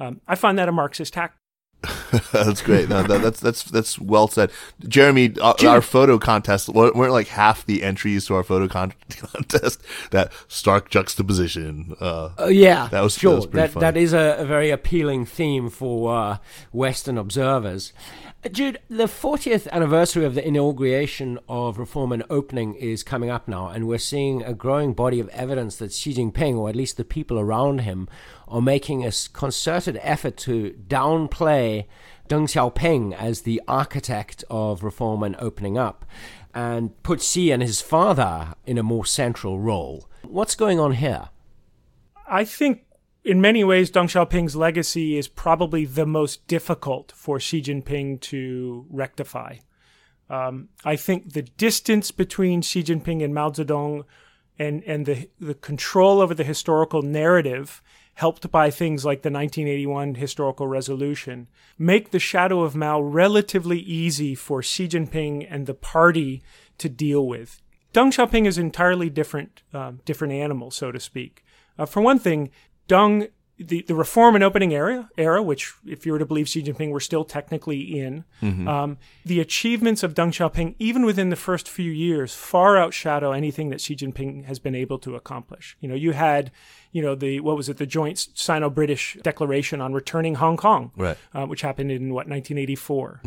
[0.00, 1.36] Um, I find that a Marxist tactic.
[2.32, 2.88] that's great.
[2.88, 4.50] No, that, that's that's that's well said,
[4.88, 5.38] Jeremy.
[5.40, 9.80] Our, our photo contest weren't weren't like half the entries to our photo con- contest
[10.10, 11.94] that stark juxtaposition.
[12.00, 13.36] Uh, Uh, yeah, That was- that sure.
[13.36, 16.38] was that, that is a, a very appealing theme for uh,
[16.72, 17.92] Western observers.
[18.52, 23.66] Jude, the 40th anniversary of the inauguration of Reform and Opening is coming up now,
[23.66, 27.04] and we're seeing a growing body of evidence that Xi Jinping, or at least the
[27.04, 28.08] people around him,
[28.46, 31.86] are making a concerted effort to downplay
[32.28, 36.06] Deng Xiaoping as the architect of reform and opening up,
[36.54, 40.08] and put Xi and his father in a more central role.
[40.22, 41.30] What's going on here?
[42.28, 42.84] I think
[43.28, 48.86] in many ways, Deng Xiaoping's legacy is probably the most difficult for Xi Jinping to
[48.88, 49.56] rectify.
[50.30, 54.04] Um, I think the distance between Xi Jinping and Mao Zedong
[54.58, 57.82] and, and the, the control over the historical narrative,
[58.14, 64.34] helped by things like the 1981 historical resolution, make the shadow of Mao relatively easy
[64.34, 66.42] for Xi Jinping and the party
[66.78, 67.60] to deal with.
[67.92, 71.44] Deng Xiaoping is entirely different, um, different animal, so to speak.
[71.78, 72.50] Uh, for one thing,
[72.88, 73.28] Deng,
[73.60, 76.90] the, the reform and opening era, era, which, if you were to believe Xi Jinping,
[76.92, 81.90] we're still technically in, um, the achievements of Deng Xiaoping, even within the first few
[81.90, 85.76] years, far outshadow anything that Xi Jinping has been able to accomplish.
[85.80, 86.52] You know, you had,
[86.92, 91.18] you know, the what was it, the joint Sino-British declaration on returning Hong Kong, Right.
[91.34, 93.22] uh, which happened in what 1984.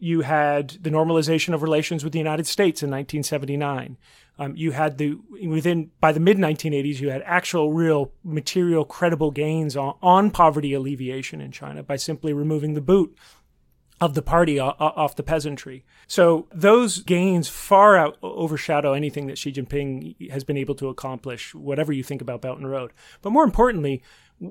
[0.00, 3.96] You had the normalization of relations with the United States in 1979.
[4.38, 5.16] Um, you had the
[5.46, 10.72] within by the mid 1980s, you had actual, real, material, credible gains on, on poverty
[10.74, 13.16] alleviation in China by simply removing the boot
[14.00, 15.84] of the party off the peasantry.
[16.08, 21.54] So those gains far out overshadow anything that Xi Jinping has been able to accomplish,
[21.54, 22.92] whatever you think about Belt and Road.
[23.22, 24.02] But more importantly,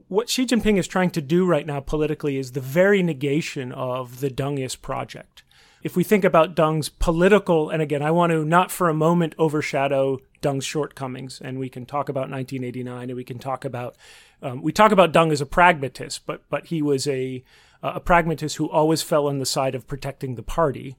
[0.07, 4.21] what Xi Jinping is trying to do right now politically is the very negation of
[4.21, 5.42] the Dengist project.
[5.83, 9.35] If we think about Deng's political, and again, I want to not for a moment
[9.37, 13.95] overshadow Deng's shortcomings, and we can talk about 1989, and we can talk about,
[14.41, 17.43] um, we talk about Deng as a pragmatist, but but he was a
[17.81, 20.95] a pragmatist who always fell on the side of protecting the party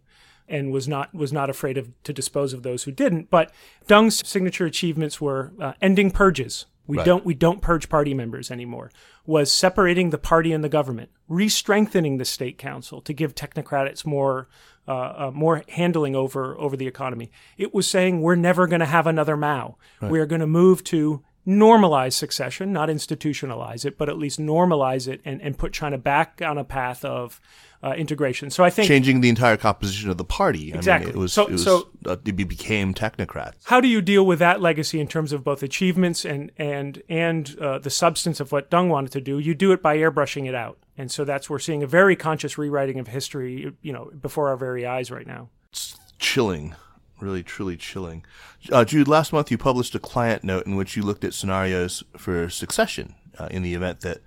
[0.46, 3.30] and was not was not afraid of to dispose of those who didn't.
[3.30, 3.50] But
[3.88, 6.66] Deng's signature achievements were uh, ending purges.
[6.86, 7.06] We Right.
[7.06, 8.90] don't we don't purge party members anymore.
[9.24, 14.48] Was separating the party and the government, re-strengthening the state council to give technocrats more
[14.86, 17.30] uh, uh, more handling over over the economy.
[17.56, 19.76] It was saying we're never going to have another Mao.
[20.02, 25.06] We are going to move to normalize succession, not institutionalize it, but at least normalize
[25.08, 27.40] it and, and put China back on a path of
[27.82, 28.48] uh, integration.
[28.48, 30.72] So I think Changing the entire composition of the party.
[30.72, 31.08] I Exactly.
[31.12, 31.32] Mean, it was.
[31.34, 33.56] So- it was, so- uh, it became technocrats.
[33.64, 37.56] how do you deal with that legacy in terms of both achievements and and and
[37.60, 39.38] uh, the substance of what Deng wanted to do?
[39.38, 42.56] You do it by airbrushing it out, and so that's we're seeing a very conscious
[42.56, 45.48] rewriting of history, you know, before our very eyes right now.
[45.71, 46.75] It's chilling,
[47.21, 48.25] really truly chilling.
[48.71, 52.04] Uh, Jude, last month you published a client note in which you looked at scenarios
[52.16, 54.18] for succession uh, in the event that,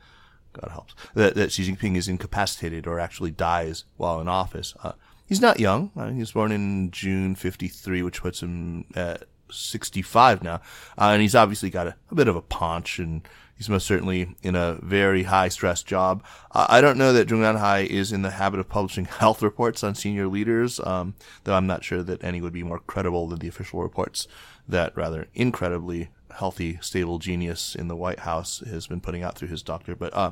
[0.53, 4.73] God helps, that, that Xi Jinping is incapacitated or actually dies while in office.
[4.83, 4.93] Uh,
[5.25, 5.91] he's not young.
[5.95, 10.55] Uh, he was born in June 53, which puts him at 65 now,
[10.97, 13.21] uh, and he's obviously got a, a, bit of a paunch, and
[13.57, 16.23] he's most certainly in a very high stress job.
[16.51, 19.95] Uh, I don't know that Zhongnanhai is in the habit of publishing health reports on
[19.95, 23.47] senior leaders, um, though I'm not sure that any would be more credible than the
[23.47, 24.27] official reports
[24.67, 29.47] that rather incredibly healthy, stable genius in the White House has been putting out through
[29.47, 29.95] his doctor.
[29.95, 30.31] But uh,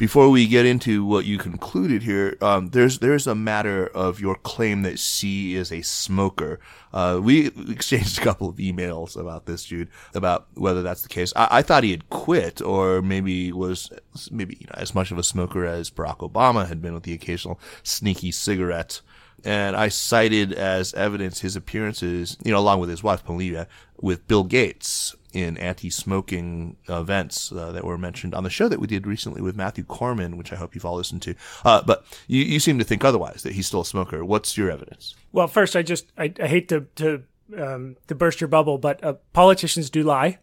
[0.00, 4.34] before we get into what you concluded here, um, there's there's a matter of your
[4.34, 6.58] claim that Xi is a smoker.
[6.90, 11.34] Uh, we exchanged a couple of emails about this, Jude, about whether that's the case.
[11.36, 13.90] I, I, thought he had quit, or maybe was
[14.30, 17.12] maybe you know, as much of a smoker as Barack Obama had been with the
[17.12, 19.02] occasional sneaky cigarette.
[19.44, 23.68] And I cited as evidence his appearances, you know, along with his wife Melania,
[24.00, 28.86] with Bill Gates in anti-smoking events uh, that were mentioned on the show that we
[28.86, 31.34] did recently with Matthew Kohrman, which I hope you've all listened to.
[31.64, 34.24] Uh, but you, you seem to think otherwise that he's still a smoker.
[34.24, 35.14] What's your evidence?
[35.32, 37.22] Well, first, I just I, I hate to to
[37.56, 40.38] um, to burst your bubble, but uh, politicians do lie.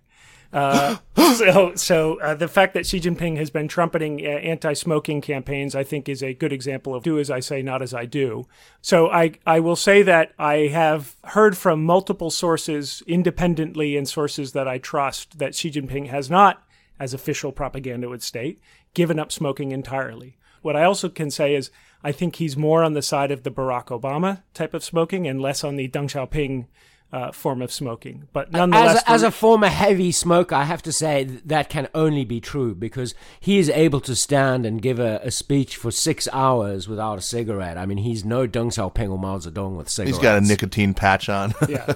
[0.53, 0.97] Uh,
[1.35, 5.83] so, so uh, the fact that Xi Jinping has been trumpeting uh, anti-smoking campaigns, I
[5.83, 8.47] think, is a good example of "do as I say, not as I do."
[8.81, 14.53] So, I I will say that I have heard from multiple sources, independently and sources
[14.53, 16.63] that I trust, that Xi Jinping has not,
[16.99, 18.59] as official propaganda would state,
[18.93, 20.37] given up smoking entirely.
[20.61, 21.71] What I also can say is
[22.03, 25.41] I think he's more on the side of the Barack Obama type of smoking and
[25.41, 26.67] less on the Deng Xiaoping
[27.11, 28.27] uh, form of smoking.
[28.33, 31.87] But nonetheless, as a, as a former heavy smoker, I have to say that can
[31.95, 35.91] only be true because he is able to stand and give a, a speech for
[35.91, 37.77] six hours without a cigarette.
[37.77, 40.17] I mean, he's no Deng Xiaoping or Mao Zedong with cigarettes.
[40.17, 41.53] He's got a nicotine patch on.
[41.69, 41.85] yeah.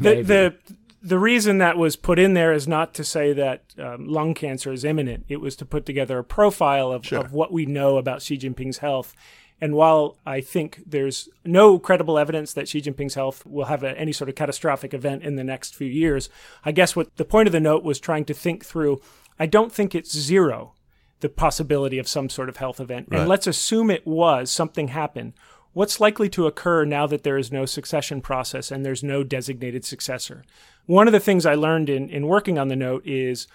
[0.00, 0.54] the, the
[1.02, 4.72] the reason that was put in there is not to say that um, lung cancer
[4.72, 5.24] is imminent.
[5.28, 7.20] It was to put together a profile of, sure.
[7.20, 9.14] of what we know about Xi Jinping's health
[9.60, 13.98] and while I think there's no credible evidence that Xi Jinping's health will have a,
[13.98, 16.28] any sort of catastrophic event in the next few years,
[16.64, 19.00] I guess what the point of the note was trying to think through.
[19.38, 20.74] I don't think it's zero,
[21.20, 23.08] the possibility of some sort of health event.
[23.10, 23.20] Right.
[23.20, 25.32] And let's assume it was, something happened.
[25.72, 29.84] What's likely to occur now that there is no succession process and there's no designated
[29.84, 30.44] successor?
[30.86, 33.46] One of the things I learned in, in working on the note is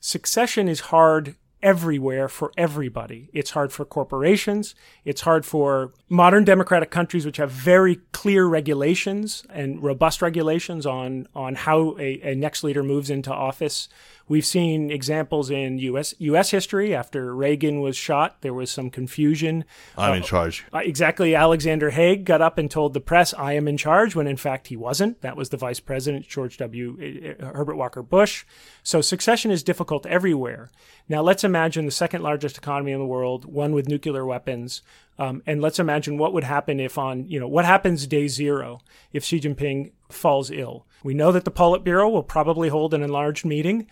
[0.00, 1.34] succession is hard
[1.66, 3.28] everywhere for everybody.
[3.32, 4.76] It's hard for corporations.
[5.04, 11.26] It's hard for modern democratic countries, which have very clear regulations and robust regulations on,
[11.34, 13.88] on how a, a next leader moves into office.
[14.28, 16.12] We've seen examples in U.S.
[16.18, 16.50] U.S.
[16.50, 16.94] history.
[16.94, 19.64] After Reagan was shot, there was some confusion.
[19.96, 20.64] I'm uh, in charge.
[20.74, 21.36] Uh, exactly.
[21.36, 24.66] Alexander Haig got up and told the press, "I am in charge," when in fact
[24.66, 25.20] he wasn't.
[25.20, 27.36] That was the vice president, George W.
[27.40, 28.44] Uh, Herbert Walker Bush.
[28.82, 30.70] So succession is difficult everywhere.
[31.08, 34.82] Now let's imagine the second largest economy in the world, one with nuclear weapons.
[35.18, 38.80] Um, and let's imagine what would happen if on, you know, what happens day zero
[39.12, 40.86] if Xi Jinping falls ill.
[41.02, 43.86] We know that the Politburo will probably hold an enlarged meeting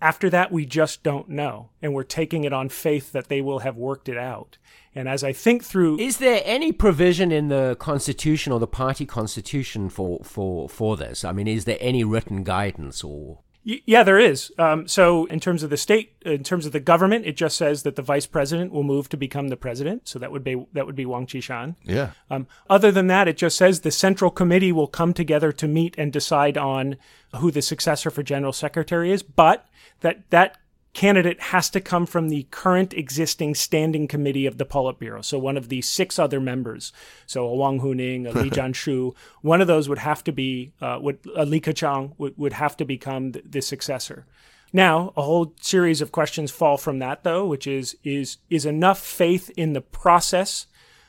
[0.00, 1.70] after that, we just don't know.
[1.82, 4.58] And we're taking it on faith that they will have worked it out.
[4.94, 5.98] And as I think through.
[5.98, 11.24] Is there any provision in the constitution or the party constitution for, for, for this?
[11.24, 13.38] I mean, is there any written guidance or.
[13.62, 14.50] Yeah, there is.
[14.58, 17.82] Um, so, in terms of the state, in terms of the government, it just says
[17.82, 20.08] that the vice president will move to become the president.
[20.08, 21.76] So that would be that would be Wang Qishan.
[21.84, 22.12] Yeah.
[22.30, 25.94] Um, other than that, it just says the central committee will come together to meet
[25.98, 26.96] and decide on
[27.36, 29.22] who the successor for general secretary is.
[29.22, 29.66] But
[30.00, 30.56] that that
[30.92, 35.24] candidate has to come from the current existing standing committee of the Politburo.
[35.24, 36.92] So one of the six other members.
[37.26, 40.98] So a Wang Huning, a Li Zhanshu, one of those would have to be, uh,
[41.00, 44.26] would, a Li Keqiang would, would have to become the, the successor.
[44.72, 49.00] Now, a whole series of questions fall from that, though, which is is is enough
[49.00, 50.66] faith in the process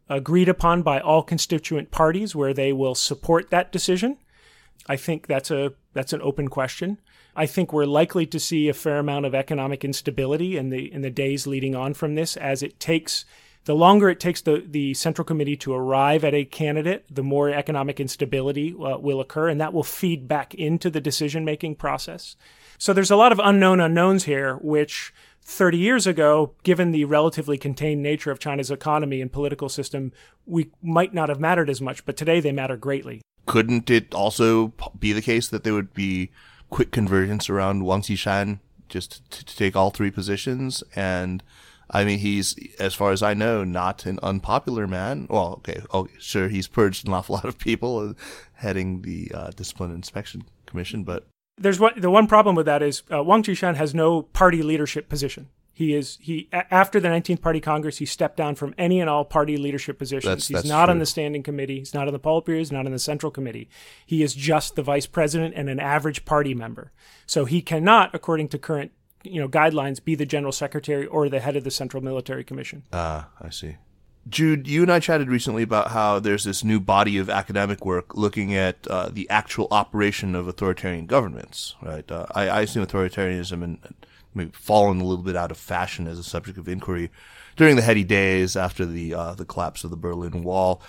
[0.09, 4.17] agreed upon by all constituent parties where they will support that decision?
[4.87, 6.97] I think that's a that's an open question.
[7.35, 11.01] I think we're likely to see a fair amount of economic instability in the in
[11.01, 13.25] the days leading on from this as it takes
[13.65, 17.49] the longer it takes the, the central committee to arrive at a candidate, the more
[17.49, 22.35] economic instability uh, will occur, and that will feed back into the decision making process.
[22.79, 25.13] So there's a lot of unknown unknowns here, which
[25.43, 30.11] 30 years ago, given the relatively contained nature of China's economy and political system,
[30.47, 33.21] we might not have mattered as much, but today they matter greatly.
[33.45, 36.31] Couldn't it also be the case that there would be
[36.71, 38.59] quick convergence around Wang Qishan
[38.89, 40.83] just to, to take all three positions.
[40.95, 41.43] And
[41.91, 45.27] I mean, he's, as far as I know, not an unpopular man.
[45.29, 48.13] Well, okay, oh, sure, he's purged an awful lot of people uh,
[48.53, 53.21] heading the uh, Discipline Inspection Commission, but there's the one problem with that is uh,
[53.21, 55.49] Wang Qishan has no party leadership position.
[55.81, 59.25] He is he after the 19th Party Congress, he stepped down from any and all
[59.25, 60.25] party leadership positions.
[60.25, 61.79] That's- he's that's not on the standing committee.
[61.79, 62.59] He's not on the Politburo.
[62.59, 63.67] He's not on the Central Committee.
[64.05, 66.91] He is just the vice president and an average party member.
[67.25, 68.91] So he cannot, according to current
[69.23, 72.83] you know guidelines, be the general secretary or the head of the Central Military Commission.
[72.93, 73.77] Ah, I see.
[74.29, 78.15] Jude, you and I chatted recently about how there's this new body of academic work
[78.15, 82.09] looking at uh, the actual operation of authoritarian governments, right?
[82.11, 83.79] Uh, I, I assume authoritarianism and
[84.33, 87.11] maybe fallen a little bit out of fashion as a subject of inquiry
[87.55, 90.81] during the heady days after the uh, the collapse of the Berlin Wall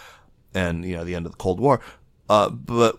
[0.54, 1.80] and you know the end of the Cold War.
[2.28, 2.96] Uh, but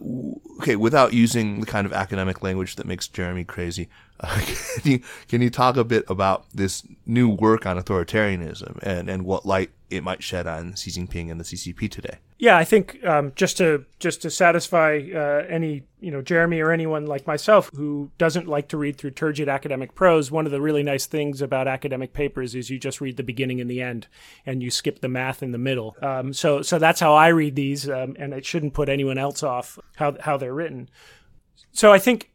[0.59, 3.89] okay, without using the kind of academic language that makes Jeremy crazy,
[4.23, 4.39] uh,
[4.81, 9.25] can you can you talk a bit about this new work on authoritarianism and, and
[9.25, 12.17] what light it might shed on Xi Jinping and the CCP today?
[12.39, 16.71] Yeah, I think um, just to just to satisfy uh, any you know Jeremy or
[16.71, 20.61] anyone like myself who doesn't like to read through turgid academic prose, one of the
[20.61, 24.07] really nice things about academic papers is you just read the beginning and the end,
[24.45, 25.95] and you skip the math in the middle.
[26.01, 29.43] Um, so so that's how I read these, um, and it shouldn't put anyone else
[29.43, 30.89] off how how they're written.
[31.71, 32.31] So I think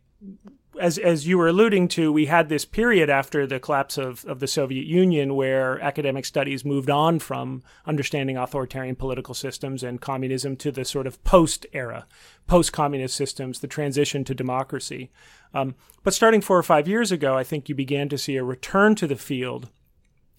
[0.79, 4.41] as as you were alluding to, we had this period after the collapse of, of
[4.41, 10.57] the Soviet Union where academic studies moved on from understanding authoritarian political systems and communism
[10.57, 12.07] to the sort of post era,
[12.47, 15.11] post communist systems, the transition to democracy.
[15.55, 18.45] Um, but starting four or five years ago, I think you began to see a
[18.45, 19.69] return to the field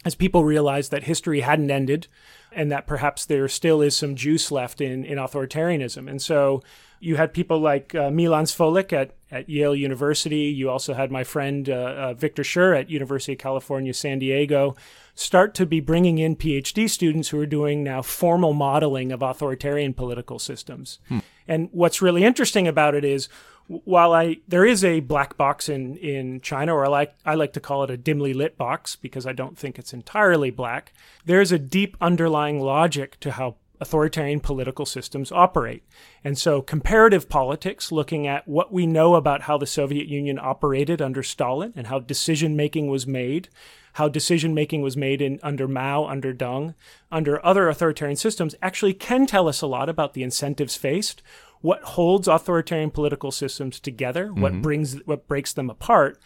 [0.06, 2.08] as people realized that history hadn't ended
[2.52, 6.10] and that perhaps there still is some juice left in, in authoritarianism.
[6.10, 6.64] And so
[7.00, 10.46] you had people like uh, Milan Svolik at, at Yale University.
[10.46, 14.76] You also had my friend uh, uh, Victor Shih at University of California, San Diego,
[15.16, 19.94] start to be bringing in PhD students who are doing now formal modeling of authoritarian
[19.94, 21.00] political systems.
[21.48, 23.28] And what's really interesting about it is
[23.68, 27.54] while I there is a black box in in China, or I like I like
[27.54, 30.92] to call it a dimly lit box because I don't think it's entirely black.
[31.26, 35.84] There's a deep underlying logic to how authoritarian political systems operate.
[36.24, 41.02] And so comparative politics, looking at what we know about how the Soviet Union operated
[41.02, 43.50] under Stalin and how decision making was made,
[43.94, 46.76] how decision making was made in under Mao, under Deng,
[47.12, 51.22] under other authoritarian systems, actually can tell us a lot about the incentives faced,
[51.62, 56.20] what holds authoritarian political systems together, what brings what breaks them apart.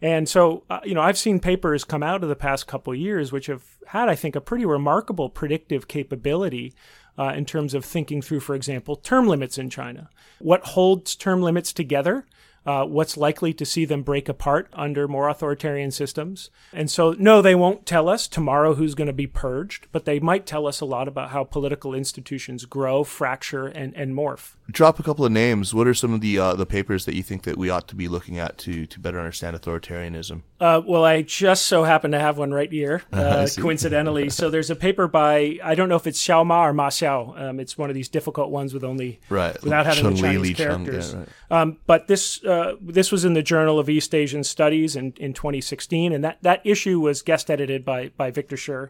[0.00, 2.98] And so, uh, you know, I've seen papers come out of the past couple of
[2.98, 6.72] years which have had, I think, a pretty remarkable predictive capability
[7.18, 10.08] uh, in terms of thinking through, for example, term limits in China.
[10.38, 12.26] What holds term limits together?
[12.68, 16.50] Uh, what's likely to see them break apart under more authoritarian systems.
[16.70, 20.20] And so, no, they won't tell us tomorrow who's going to be purged, but they
[20.20, 24.54] might tell us a lot about how political institutions grow, fracture, and, and morph.
[24.70, 25.72] Drop a couple of names.
[25.72, 27.96] What are some of the uh, the papers that you think that we ought to
[27.96, 30.42] be looking at to to better understand authoritarianism?
[30.60, 34.28] Uh, well, I just so happen to have one right here, uh, coincidentally.
[34.28, 37.40] so there's a paper by I don't know if it's Xiao Ma or Ma Xiao.
[37.40, 39.56] Um, it's one of these difficult ones with only Right.
[39.62, 41.14] without having Chun the Chinese Li Chun, yeah, characters.
[41.14, 41.28] right.
[41.50, 45.32] um, but this uh, this was in the Journal of East Asian Studies in, in
[45.32, 48.86] 2016, and that, that issue was guest edited by by Victor Shih,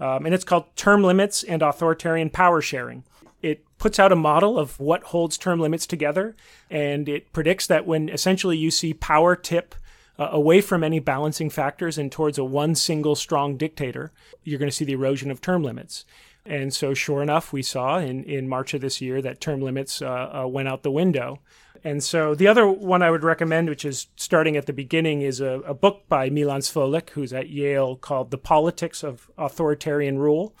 [0.00, 3.04] um, and it's called Term Limits and Authoritarian Power Sharing.
[3.42, 6.34] It puts out a model of what holds term limits together,
[6.70, 9.74] and it predicts that when essentially you see power tip
[10.18, 14.12] uh, away from any balancing factors and towards a one single strong dictator,
[14.44, 16.04] you're going to see the erosion of term limits.
[16.46, 20.00] And so, sure enough, we saw in, in March of this year that term limits
[20.00, 21.40] uh, uh, went out the window.
[21.84, 25.40] And so, the other one I would recommend, which is starting at the beginning, is
[25.40, 30.54] a, a book by Milan Svolik, who's at Yale, called The Politics of Authoritarian Rule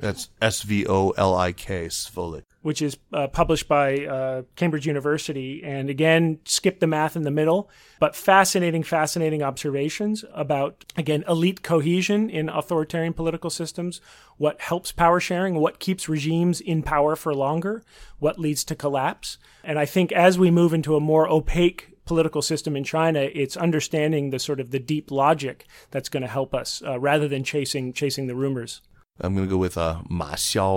[0.00, 2.44] That's S V O L I K Svolik.
[2.64, 5.62] which is uh, published by uh, Cambridge University.
[5.62, 7.68] And again, skip the math in the middle,
[8.00, 14.00] but fascinating, fascinating observations about, again, elite cohesion in authoritarian political systems,
[14.38, 17.82] what helps power sharing, what keeps regimes in power for longer,
[18.18, 19.36] what leads to collapse.
[19.62, 23.58] And I think as we move into a more opaque political system in China, it's
[23.58, 27.44] understanding the sort of the deep logic that's going to help us uh, rather than
[27.44, 28.80] chasing chasing the rumors.
[29.20, 30.02] I'm gonna go with uh,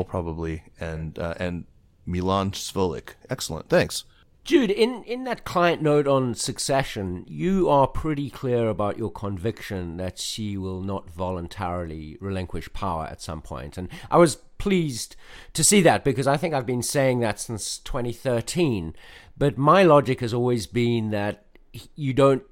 [0.08, 1.66] probably and uh, and
[2.06, 3.16] Milan Svolik.
[3.30, 3.70] Excellent.
[3.70, 4.04] Thanks.
[4.48, 9.98] Jude, in, in that client note on succession, you are pretty clear about your conviction
[9.98, 13.78] that Xi will not voluntarily relinquish power at some point.
[13.78, 15.18] And I was pleased
[15.52, 18.96] to see that because I think I've been saying that since 2013.
[19.38, 21.44] But my logic has always been that
[21.98, 22.44] you don't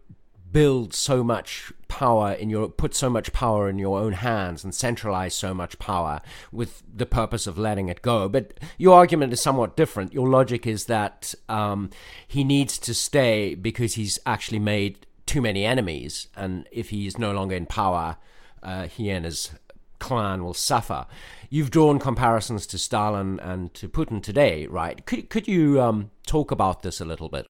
[0.52, 4.76] build so much power in your put so much power in your own hands and
[4.76, 6.20] centralize so much power
[6.52, 10.68] with the purpose of letting it go but your argument is somewhat different your logic
[10.68, 11.90] is that um,
[12.28, 17.32] he needs to stay because he's actually made too many enemies and if he's no
[17.32, 18.18] longer in power
[18.62, 19.52] uh, he and his
[20.00, 21.06] clan will suffer.
[21.50, 25.06] You've drawn comparisons to Stalin and to Putin today, right?
[25.06, 27.48] Could, could you um, talk about this a little bit?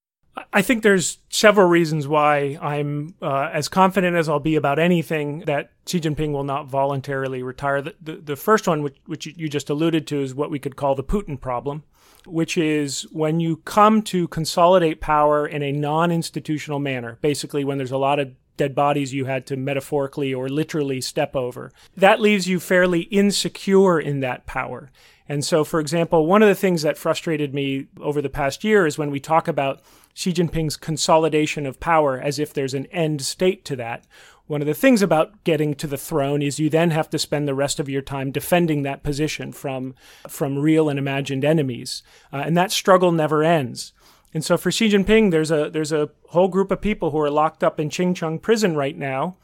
[0.52, 5.40] I think there's several reasons why I'm uh, as confident as I'll be about anything
[5.42, 7.82] that Xi Jinping will not voluntarily retire.
[7.82, 10.76] The, the, the first one, which, which you just alluded to, is what we could
[10.76, 11.84] call the Putin problem,
[12.26, 17.78] which is when you come to consolidate power in a non institutional manner, basically, when
[17.78, 21.72] there's a lot of dead bodies you had to metaphorically or literally step over.
[21.96, 24.92] That leaves you fairly insecure in that power.
[25.28, 28.86] And so, for example, one of the things that frustrated me over the past year
[28.86, 29.82] is when we talk about
[30.16, 34.06] Xi Jinping's consolidation of power as if there's an end state to that.
[34.48, 37.48] One of the things about getting to the throne is you then have to spend
[37.48, 39.94] the rest of your time defending that position from,
[40.28, 42.02] from real and imagined enemies.
[42.32, 43.92] Uh, and that struggle never ends.
[44.34, 47.30] And so for Xi Jinping, there's a there's a whole group of people who are
[47.30, 49.38] locked up in Qincheng prison right now,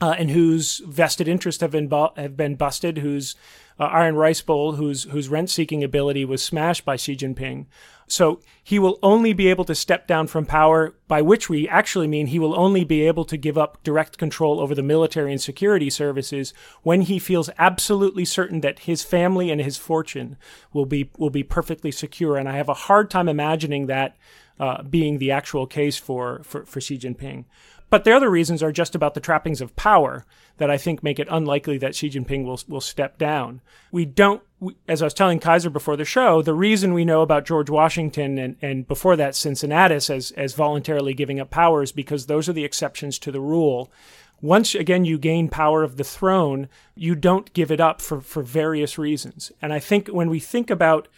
[0.00, 3.34] uh, and whose vested interests have been bu- have been busted, whose
[3.80, 7.66] uh, iron rice bowl, whose whose rent seeking ability was smashed by Xi Jinping.
[8.12, 12.06] So he will only be able to step down from power, by which we actually
[12.06, 15.40] mean he will only be able to give up direct control over the military and
[15.40, 16.52] security services
[16.82, 20.36] when he feels absolutely certain that his family and his fortune
[20.74, 22.36] will be will be perfectly secure.
[22.36, 24.18] And I have a hard time imagining that
[24.60, 27.46] uh, being the actual case for, for, for Xi Jinping.
[27.92, 30.24] But the other reasons are just about the trappings of power
[30.56, 33.60] that I think make it unlikely that Xi Jinping will, will step down.
[33.90, 34.42] We don't,
[34.88, 38.38] as I was telling Kaiser before the show, the reason we know about George Washington
[38.38, 42.54] and, and before that Cincinnatus as, as voluntarily giving up power is because those are
[42.54, 43.92] the exceptions to the rule.
[44.40, 48.42] Once again you gain power of the throne, you don't give it up for, for
[48.42, 49.52] various reasons.
[49.60, 51.08] And I think when we think about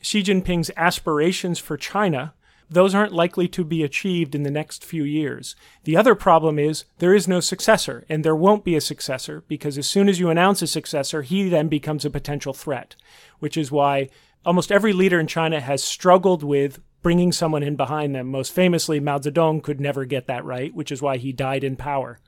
[0.00, 2.34] Xi Jinping's aspirations for China,
[2.70, 5.54] those aren't likely to be achieved in the next few years.
[5.84, 9.78] The other problem is there is no successor, and there won't be a successor because
[9.78, 12.96] as soon as you announce a successor, he then becomes a potential threat,
[13.38, 14.08] which is why
[14.44, 18.28] almost every leader in China has struggled with bringing someone in behind them.
[18.28, 21.76] Most famously, Mao Zedong could never get that right, which is why he died in
[21.76, 22.18] power.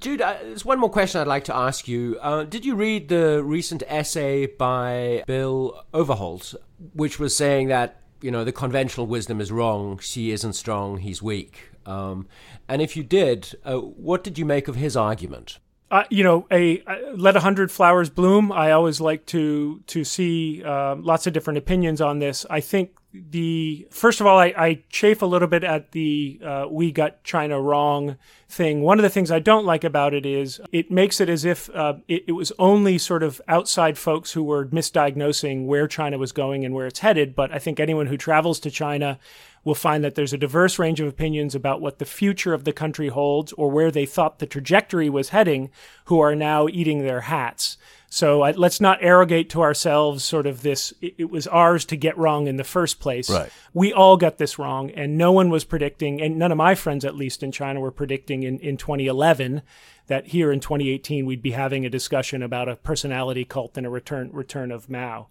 [0.00, 2.16] Jude, uh, there's one more question I'd like to ask you.
[2.22, 6.54] Uh, did you read the recent essay by Bill Overholt,
[6.94, 9.98] which was saying that you know, the conventional wisdom is wrong.
[9.98, 10.98] Xi isn't strong.
[10.98, 11.70] He's weak.
[11.86, 12.26] Um,
[12.68, 15.58] and if you did, uh, what did you make of his argument?
[15.90, 18.52] Uh, you know, a, a, let a hundred flowers bloom.
[18.52, 22.46] I always like to to see uh, lots of different opinions on this.
[22.48, 26.66] I think the first of all, I, I chafe a little bit at the uh,
[26.70, 28.16] "we got China wrong"
[28.48, 28.82] thing.
[28.82, 31.68] One of the things I don't like about it is it makes it as if
[31.70, 36.32] uh, it, it, was only sort of outside folks who were misdiagnosing where China was
[36.32, 37.34] going and where it's headed.
[37.34, 39.18] But I think anyone who travels to China
[39.64, 42.72] will find that there's a diverse range of opinions about what the future of the
[42.72, 45.70] country holds or where they thought the trajectory was heading,
[46.06, 47.76] who are now eating their hats.
[48.08, 51.96] So uh, let's not arrogate to ourselves sort of this, it, it, was ours to
[51.96, 53.30] get wrong in the first place.
[53.30, 53.50] Right.
[53.72, 57.04] We all got this wrong, and no one was predicting, and none of my friends,
[57.04, 59.62] at least in China, were predicting in, in 2011
[60.08, 63.90] that here in 2018 we'd be having a discussion about a personality cult and a
[63.90, 65.28] return return of Mao.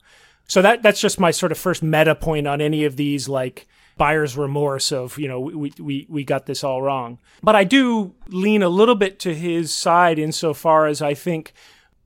[0.48, 3.68] So that that's just my sort of first meta point on any of these like
[4.00, 8.16] buyer's remorse of you know we, we we got this all wrong but i do
[8.30, 11.54] lean a little bit to his side insofar as i think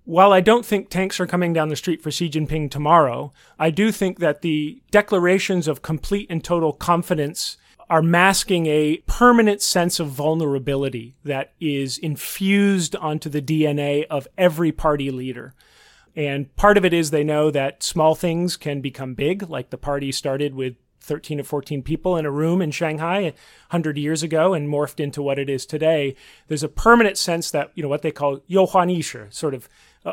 [0.05, 3.69] while I don't think tanks are coming down the street for Xi Jinping tomorrow, I
[3.69, 7.57] do think that the declarations of complete and total confidence
[7.89, 14.71] are masking a permanent sense of vulnerability that is infused onto the DNA of every
[14.71, 15.53] party leader.
[16.15, 19.77] And part of it is they know that small things can become big, like the
[19.77, 23.23] party started with 13 or 14 people in a room in Shanghai
[23.69, 26.15] 100 years ago and morphed into what it is today.
[26.47, 29.69] There's a permanent sense that, you know, what they call youhuan yishi, sort of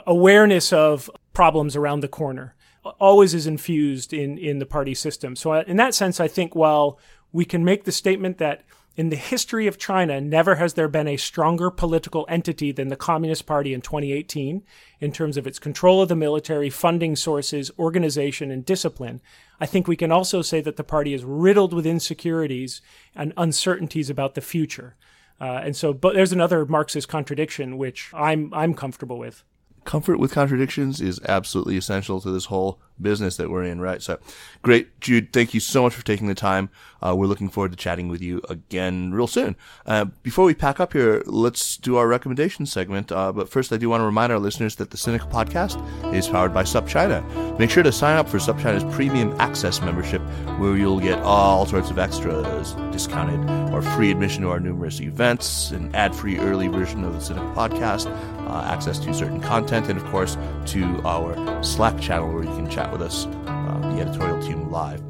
[0.06, 2.54] awareness of problems around the corner
[2.98, 5.36] always is infused in in the party system.
[5.36, 6.98] So uh, in that sense, I think while
[7.32, 8.62] we can make the statement that
[8.96, 12.96] in the history of China, never has there been a stronger political entity than the
[12.96, 14.62] Communist Party in 2018
[14.98, 19.20] in terms of its control of the military, funding sources, organization, and discipline.
[19.60, 22.82] I think we can also say that the party is riddled with insecurities
[23.14, 24.96] and uncertainties about the future.
[25.40, 29.42] Uh, and so, but there's another Marxist contradiction which I'm I'm comfortable with.
[29.84, 34.02] Comfort with contradictions is absolutely essential to this whole business that we're in, right?
[34.02, 34.18] So
[34.62, 35.32] great, Jude.
[35.32, 36.68] Thank you so much for taking the time.
[37.02, 39.56] Uh, we're looking forward to chatting with you again real soon.
[39.86, 43.10] Uh, before we pack up here, let's do our recommendation segment.
[43.10, 45.80] Uh, but first, I do want to remind our listeners that the Sinica Podcast
[46.14, 47.58] is powered by SupChina.
[47.58, 50.20] Make sure to sign up for SupChina's premium access membership,
[50.58, 53.40] where you'll get all sorts of extras, discounted
[53.72, 58.06] or free admission to our numerous events, an ad-free early version of the Sinica Podcast,
[58.46, 62.68] uh, access to certain content, and of course to our Slack channel where you can
[62.68, 65.00] chat with us, uh, the editorial team live.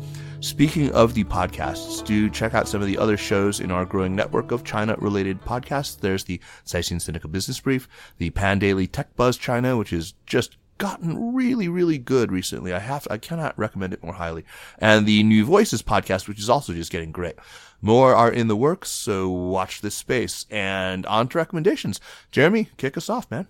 [0.40, 4.14] Speaking of the podcasts, do check out some of the other shows in our growing
[4.14, 5.98] network of China related podcasts.
[5.98, 7.88] There's the Caixin Sinica Business Brief,
[8.18, 12.74] the PanDaily Tech Buzz China, which is just gotten really, really good recently.
[12.74, 14.44] I have, I cannot recommend it more highly.
[14.78, 17.36] And the New Voices podcast, which is also just getting great.
[17.80, 20.44] More are in the works, so watch this space.
[20.50, 21.98] And on to recommendations.
[22.30, 23.46] Jeremy, kick us off, man.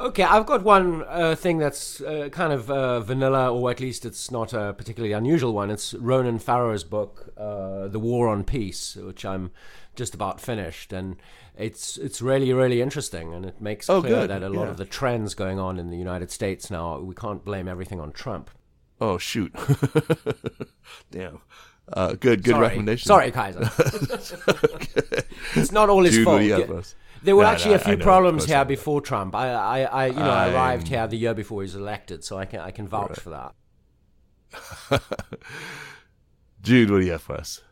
[0.00, 4.06] Okay, I've got one uh, thing that's uh, kind of uh, vanilla, or at least
[4.06, 5.70] it's not a particularly unusual one.
[5.70, 9.50] It's Ronan Farrow's book, uh, The War on Peace, which I'm
[9.94, 11.16] just about finished, and
[11.54, 14.70] it's it's really really interesting, and it makes Oh, clear good, that a lot yeah.
[14.70, 18.10] of the trends going on in the United States now, we can't blame everything on
[18.12, 18.50] Trump.
[19.02, 19.54] Oh, shoot.
[21.10, 21.40] Damn.
[21.92, 22.62] Uh, good, good Sorry.
[22.62, 23.06] recommendation.
[23.06, 23.60] Sorry, Kaiser.
[25.56, 26.94] it's not all his Dude, fault.
[27.24, 27.26] Do you have Ge- for us?
[27.26, 29.34] There were No, actually no, a I few know, problems here before Trump.
[29.34, 32.38] I, I, I you know, I'm- arrived here the year before he was elected, so
[32.38, 33.54] I can I can vouch for that.
[36.62, 37.62] Jude, what do you have for us?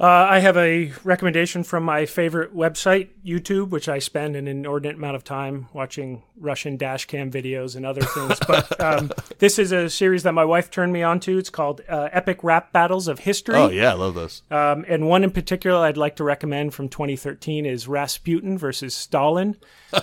[0.00, 4.96] Uh, I have a recommendation from my favorite website, YouTube, which I spend an inordinate
[4.96, 8.38] amount of time watching Russian dash cam videos and other things.
[8.50, 11.36] But um, this is a series that my wife turned me on to.
[11.36, 13.56] It's called uh, Epic Rap Battles of History.
[13.56, 14.42] Oh, yeah, I love those.
[14.50, 19.56] Um, and one in particular I'd like to recommend from 2013 is Rasputin versus Stalin.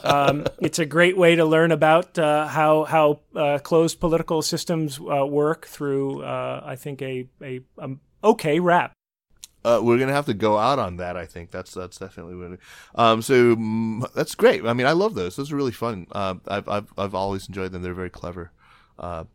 [0.03, 4.99] Um, it's a great way to learn about uh, how how uh, closed political systems
[4.99, 8.93] uh, work through, uh, I think, a, a um, okay rap.
[9.67, 11.17] Uh, we're gonna have to go out on that.
[11.17, 12.59] I think that's that's definitely what.
[12.95, 14.65] Um, so mm, that's great.
[14.65, 15.35] I mean, I love those.
[15.35, 16.07] Those are really fun.
[16.11, 17.81] Uh, I've I've I've always enjoyed them.
[17.81, 18.51] They're very clever.
[18.97, 19.25] Uh,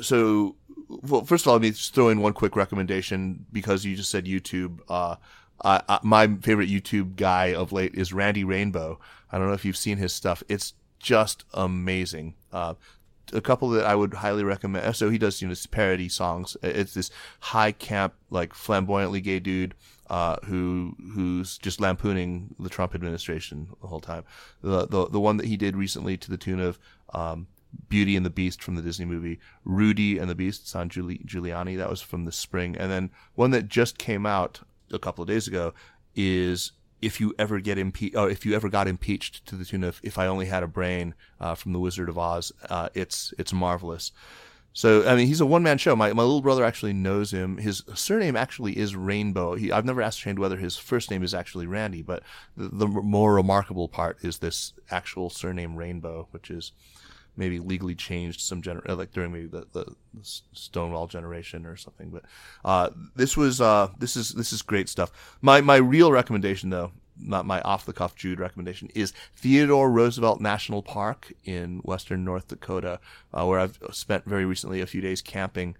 [0.00, 0.56] so,
[0.88, 4.10] well, first of all, let me just throw in one quick recommendation because you just
[4.10, 4.80] said YouTube.
[4.88, 5.16] Uh,
[5.62, 8.98] I, I, my favorite YouTube guy of late is Randy Rainbow.
[9.30, 10.42] I don't know if you've seen his stuff.
[10.48, 12.34] It's just amazing.
[12.50, 12.74] Uh,
[13.34, 14.96] a couple that I would highly recommend.
[14.96, 16.56] So he does, you know, parody songs.
[16.62, 17.10] It's this
[17.40, 19.74] high camp, like flamboyantly gay dude,
[20.08, 24.24] uh, who, who's just lampooning the Trump administration the whole time.
[24.62, 26.78] The, the, the one that he did recently to the tune of,
[27.12, 27.48] um,
[27.88, 31.76] Beauty and the Beast from the Disney movie, Rudy and the Beast, San Giuli- Giuliani.
[31.76, 32.76] That was from the spring.
[32.76, 34.60] And then one that just came out
[34.92, 35.74] a couple of days ago
[36.14, 36.70] is
[37.04, 40.00] if you ever get impeached, or if you ever got impeached to the tune of
[40.02, 43.52] "If I Only Had a Brain" uh, from The Wizard of Oz, uh, it's it's
[43.52, 44.12] marvelous.
[44.72, 45.94] So I mean, he's a one man show.
[45.94, 47.58] My my little brother actually knows him.
[47.58, 49.54] His surname actually is Rainbow.
[49.54, 52.24] He, I've never ascertained whether his first name is actually Randy, but
[52.56, 56.72] the, the more remarkable part is this actual surname Rainbow, which is
[57.36, 61.76] maybe legally changed some gener- uh, like during maybe the, the, the Stonewall generation or
[61.76, 62.10] something.
[62.10, 62.22] But
[62.64, 65.36] uh, this was uh, this is this is great stuff.
[65.40, 70.40] My my real recommendation though, not my off the cuff Jude recommendation, is Theodore Roosevelt
[70.40, 73.00] National Park in western North Dakota,
[73.32, 75.76] uh, where I've spent very recently a few days camping.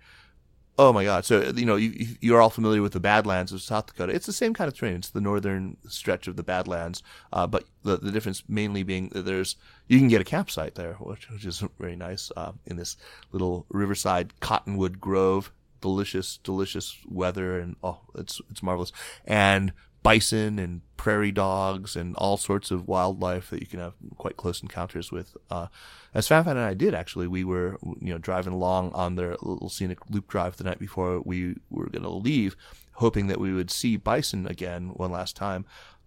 [0.76, 1.24] Oh my God!
[1.24, 4.12] So you know you you're all familiar with the Badlands of South Dakota.
[4.12, 4.96] It's the same kind of terrain.
[4.96, 7.00] It's the northern stretch of the Badlands,
[7.32, 9.54] uh, but the the difference mainly being that there's
[9.86, 12.96] you can get a campsite there, which, which is very nice uh, in this
[13.30, 15.52] little riverside cottonwood grove.
[15.80, 18.90] Delicious, delicious weather, and oh, it's it's marvelous.
[19.26, 24.36] And bison and prairie dogs and all sorts of wildlife that you can have quite
[24.36, 25.36] close encounters with.
[25.50, 25.66] Uh,
[26.12, 29.68] as Fanfan and I did actually, we were you know driving along on their little
[29.68, 32.54] scenic loop drive the night before we were going to leave,
[32.92, 35.64] hoping that we would see bison again one last time.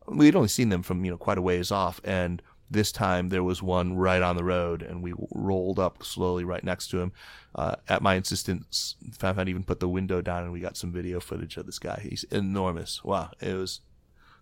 [0.07, 3.43] We'd only seen them from you know quite a ways off, and this time there
[3.43, 7.13] was one right on the road, and we rolled up slowly right next to him.
[7.55, 11.19] Uh, at my insistence, Fanfan even put the window down, and we got some video
[11.19, 11.99] footage of this guy.
[12.07, 13.03] He's enormous.
[13.03, 13.81] Wow, it was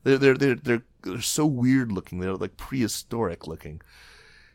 [0.05, 2.19] they're they're they're they're, they're so weird looking.
[2.19, 3.81] They're like prehistoric looking.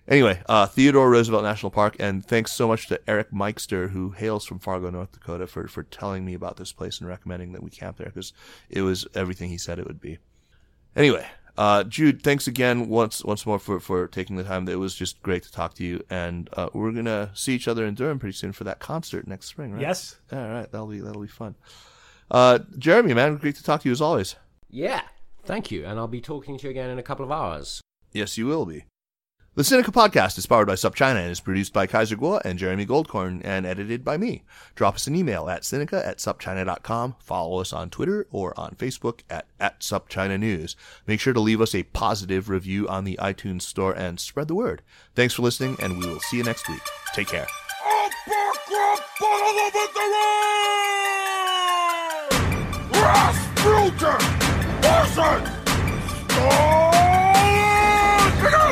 [0.09, 4.45] Anyway, uh, Theodore Roosevelt National Park, and thanks so much to Eric Mikester, who hails
[4.45, 7.71] from Fargo, North Dakota, for for telling me about this place and recommending that we
[7.71, 8.33] camp there because
[8.71, 10.19] it was everything he said it would be.
[10.97, 11.27] Anyway,
[11.59, 14.69] uh, Jude, thanks again once once more for for taking the time.
[14.69, 17.85] It was just great to talk to you, and uh, we're gonna see each other
[17.85, 19.83] in Durham pretty soon for that concert next spring, right?
[19.83, 20.17] Yes.
[20.33, 21.57] All right, that'll be that'll be fun.
[22.31, 24.37] Uh, Jeremy, man, great to talk to you as always.
[24.71, 25.03] Yeah,
[25.45, 27.81] thank you, and I'll be talking to you again in a couple of hours.
[28.13, 28.85] Yes, you will be.
[29.57, 32.87] The Sinica podcast is powered by SupChina and is produced by Kaiser Kuo and Jeremy
[32.87, 34.45] Goldkorn and edited by me.
[34.77, 37.17] Drop us an email at Sinica at SupChina.com.
[37.19, 40.77] Follow us on Twitter or on Facebook at, at SupChina News.
[41.05, 44.55] Make sure to leave us a positive review on the iTunes Store and spread the
[44.55, 44.83] word.
[45.17, 46.83] Thanks for listening, and we will see you next week.
[47.13, 47.49] Take care.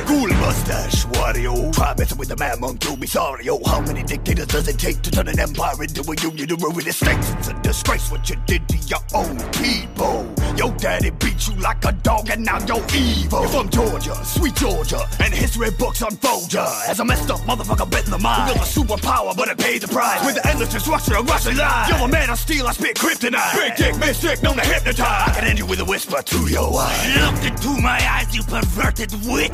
[0.07, 1.73] Cool mustache, Wario.
[1.73, 3.49] Try messing with man monk, you'll be sorry.
[3.51, 6.57] Oh, how many dictators does it take to turn an empire into a union to
[6.57, 7.31] ruin the states?
[7.39, 10.38] It's a disgrace what you did to your own people.
[10.57, 13.41] Your daddy beat you like a dog, and now you're evil.
[13.41, 17.91] You're from Georgia, sweet Georgia, and history books unfold ya as a messed up motherfucker
[17.91, 18.55] bit in the mind.
[18.55, 21.89] Built a superpower, but it paid the price with the endless destruction of Russian lies.
[21.89, 23.55] You're a man of steel, I spit kryptonite.
[23.55, 25.29] Big dick, mystic, known to hypnotize.
[25.29, 27.17] I can end you with a whisper to your eyes.
[27.17, 29.53] Look into my eyes, you perverted witch.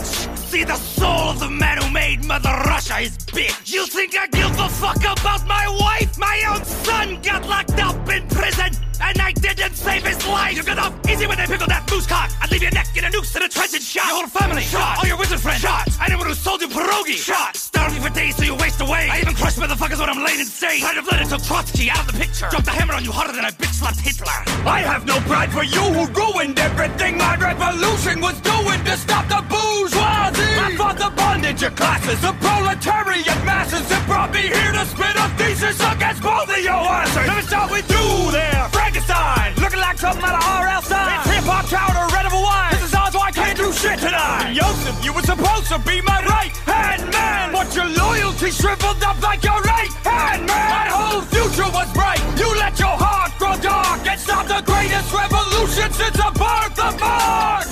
[0.49, 3.73] See the soul of the man who made Mother Russia his bitch.
[3.73, 6.19] You think I give a fuck about my wife?
[6.19, 8.84] My own son got locked up in prison.
[9.01, 10.57] And I didn't save his life!
[10.57, 12.31] You get off easy when they pickle that moose cock!
[12.41, 14.07] I'd leave your neck in a noose in a trench and shot!
[14.07, 14.63] Your whole family!
[14.63, 14.99] Shot!
[14.99, 15.61] All your wizard friends!
[15.61, 15.89] Shot!
[16.05, 17.17] Anyone who sold you pierogi!
[17.17, 17.57] Shot!
[17.57, 19.09] Starving for days so you waste away!
[19.11, 20.83] I even crushed motherfuckers when I'm laying in state!
[20.83, 22.49] Pride of Lenin took Trotsky out of the picture!
[22.51, 24.39] Dropped the hammer on you harder than I bitch slapped Hitler!
[24.67, 29.29] I have no pride for you who ruined everything my revolution was doing to stop
[29.29, 30.55] the bourgeoisie.
[30.65, 35.17] I fought the bondage of classes, the proletariat masses, and brought me here to spit
[35.17, 37.27] a thesis against both of your asses.
[37.27, 40.83] Let me start with you there, Frankenstein, looking like something out of R.L.
[40.83, 41.19] Stine.
[41.19, 42.71] It's hip hop chowder, red of a wine.
[42.71, 44.47] This is odds, so I can't do shit tonight.
[44.47, 49.03] And Joseph, you were supposed to be my right hand man, but your loyalty shriveled
[49.03, 50.71] up like your right hand man.
[50.71, 52.23] My whole future was bright.
[52.39, 56.95] You let your heart grow dark and stop the greatest revolution since the birth of
[57.01, 57.71] Mars.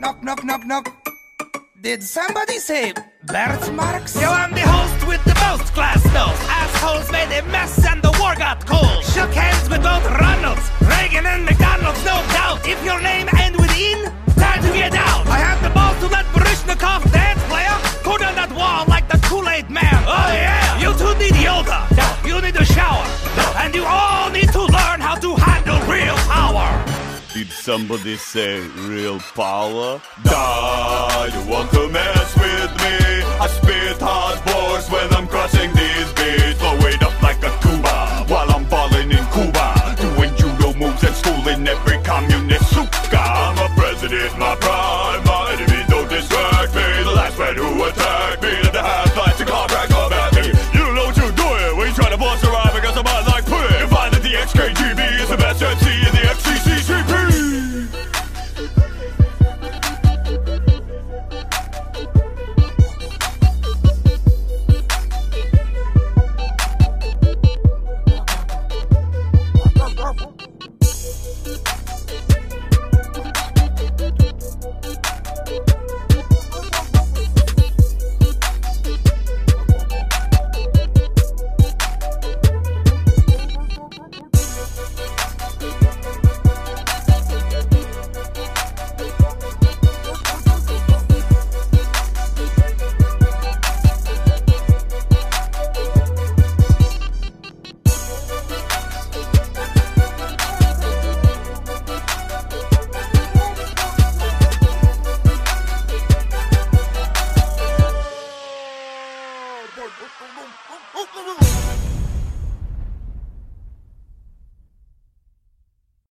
[0.00, 1.08] Knock, knock, knock, knock.
[1.80, 2.92] Did somebody say
[3.24, 4.20] Bert Marx?
[4.20, 6.40] Yo, I'm the host with the most class notes.
[6.48, 8.66] Assholes made a mess and the war got
[27.78, 30.00] somebody say real power?
[30.24, 32.96] Die, you want to mess with me?
[33.38, 36.58] I spit hard bars when I'm crushing these beats.
[36.60, 37.07] Oh, Blow it up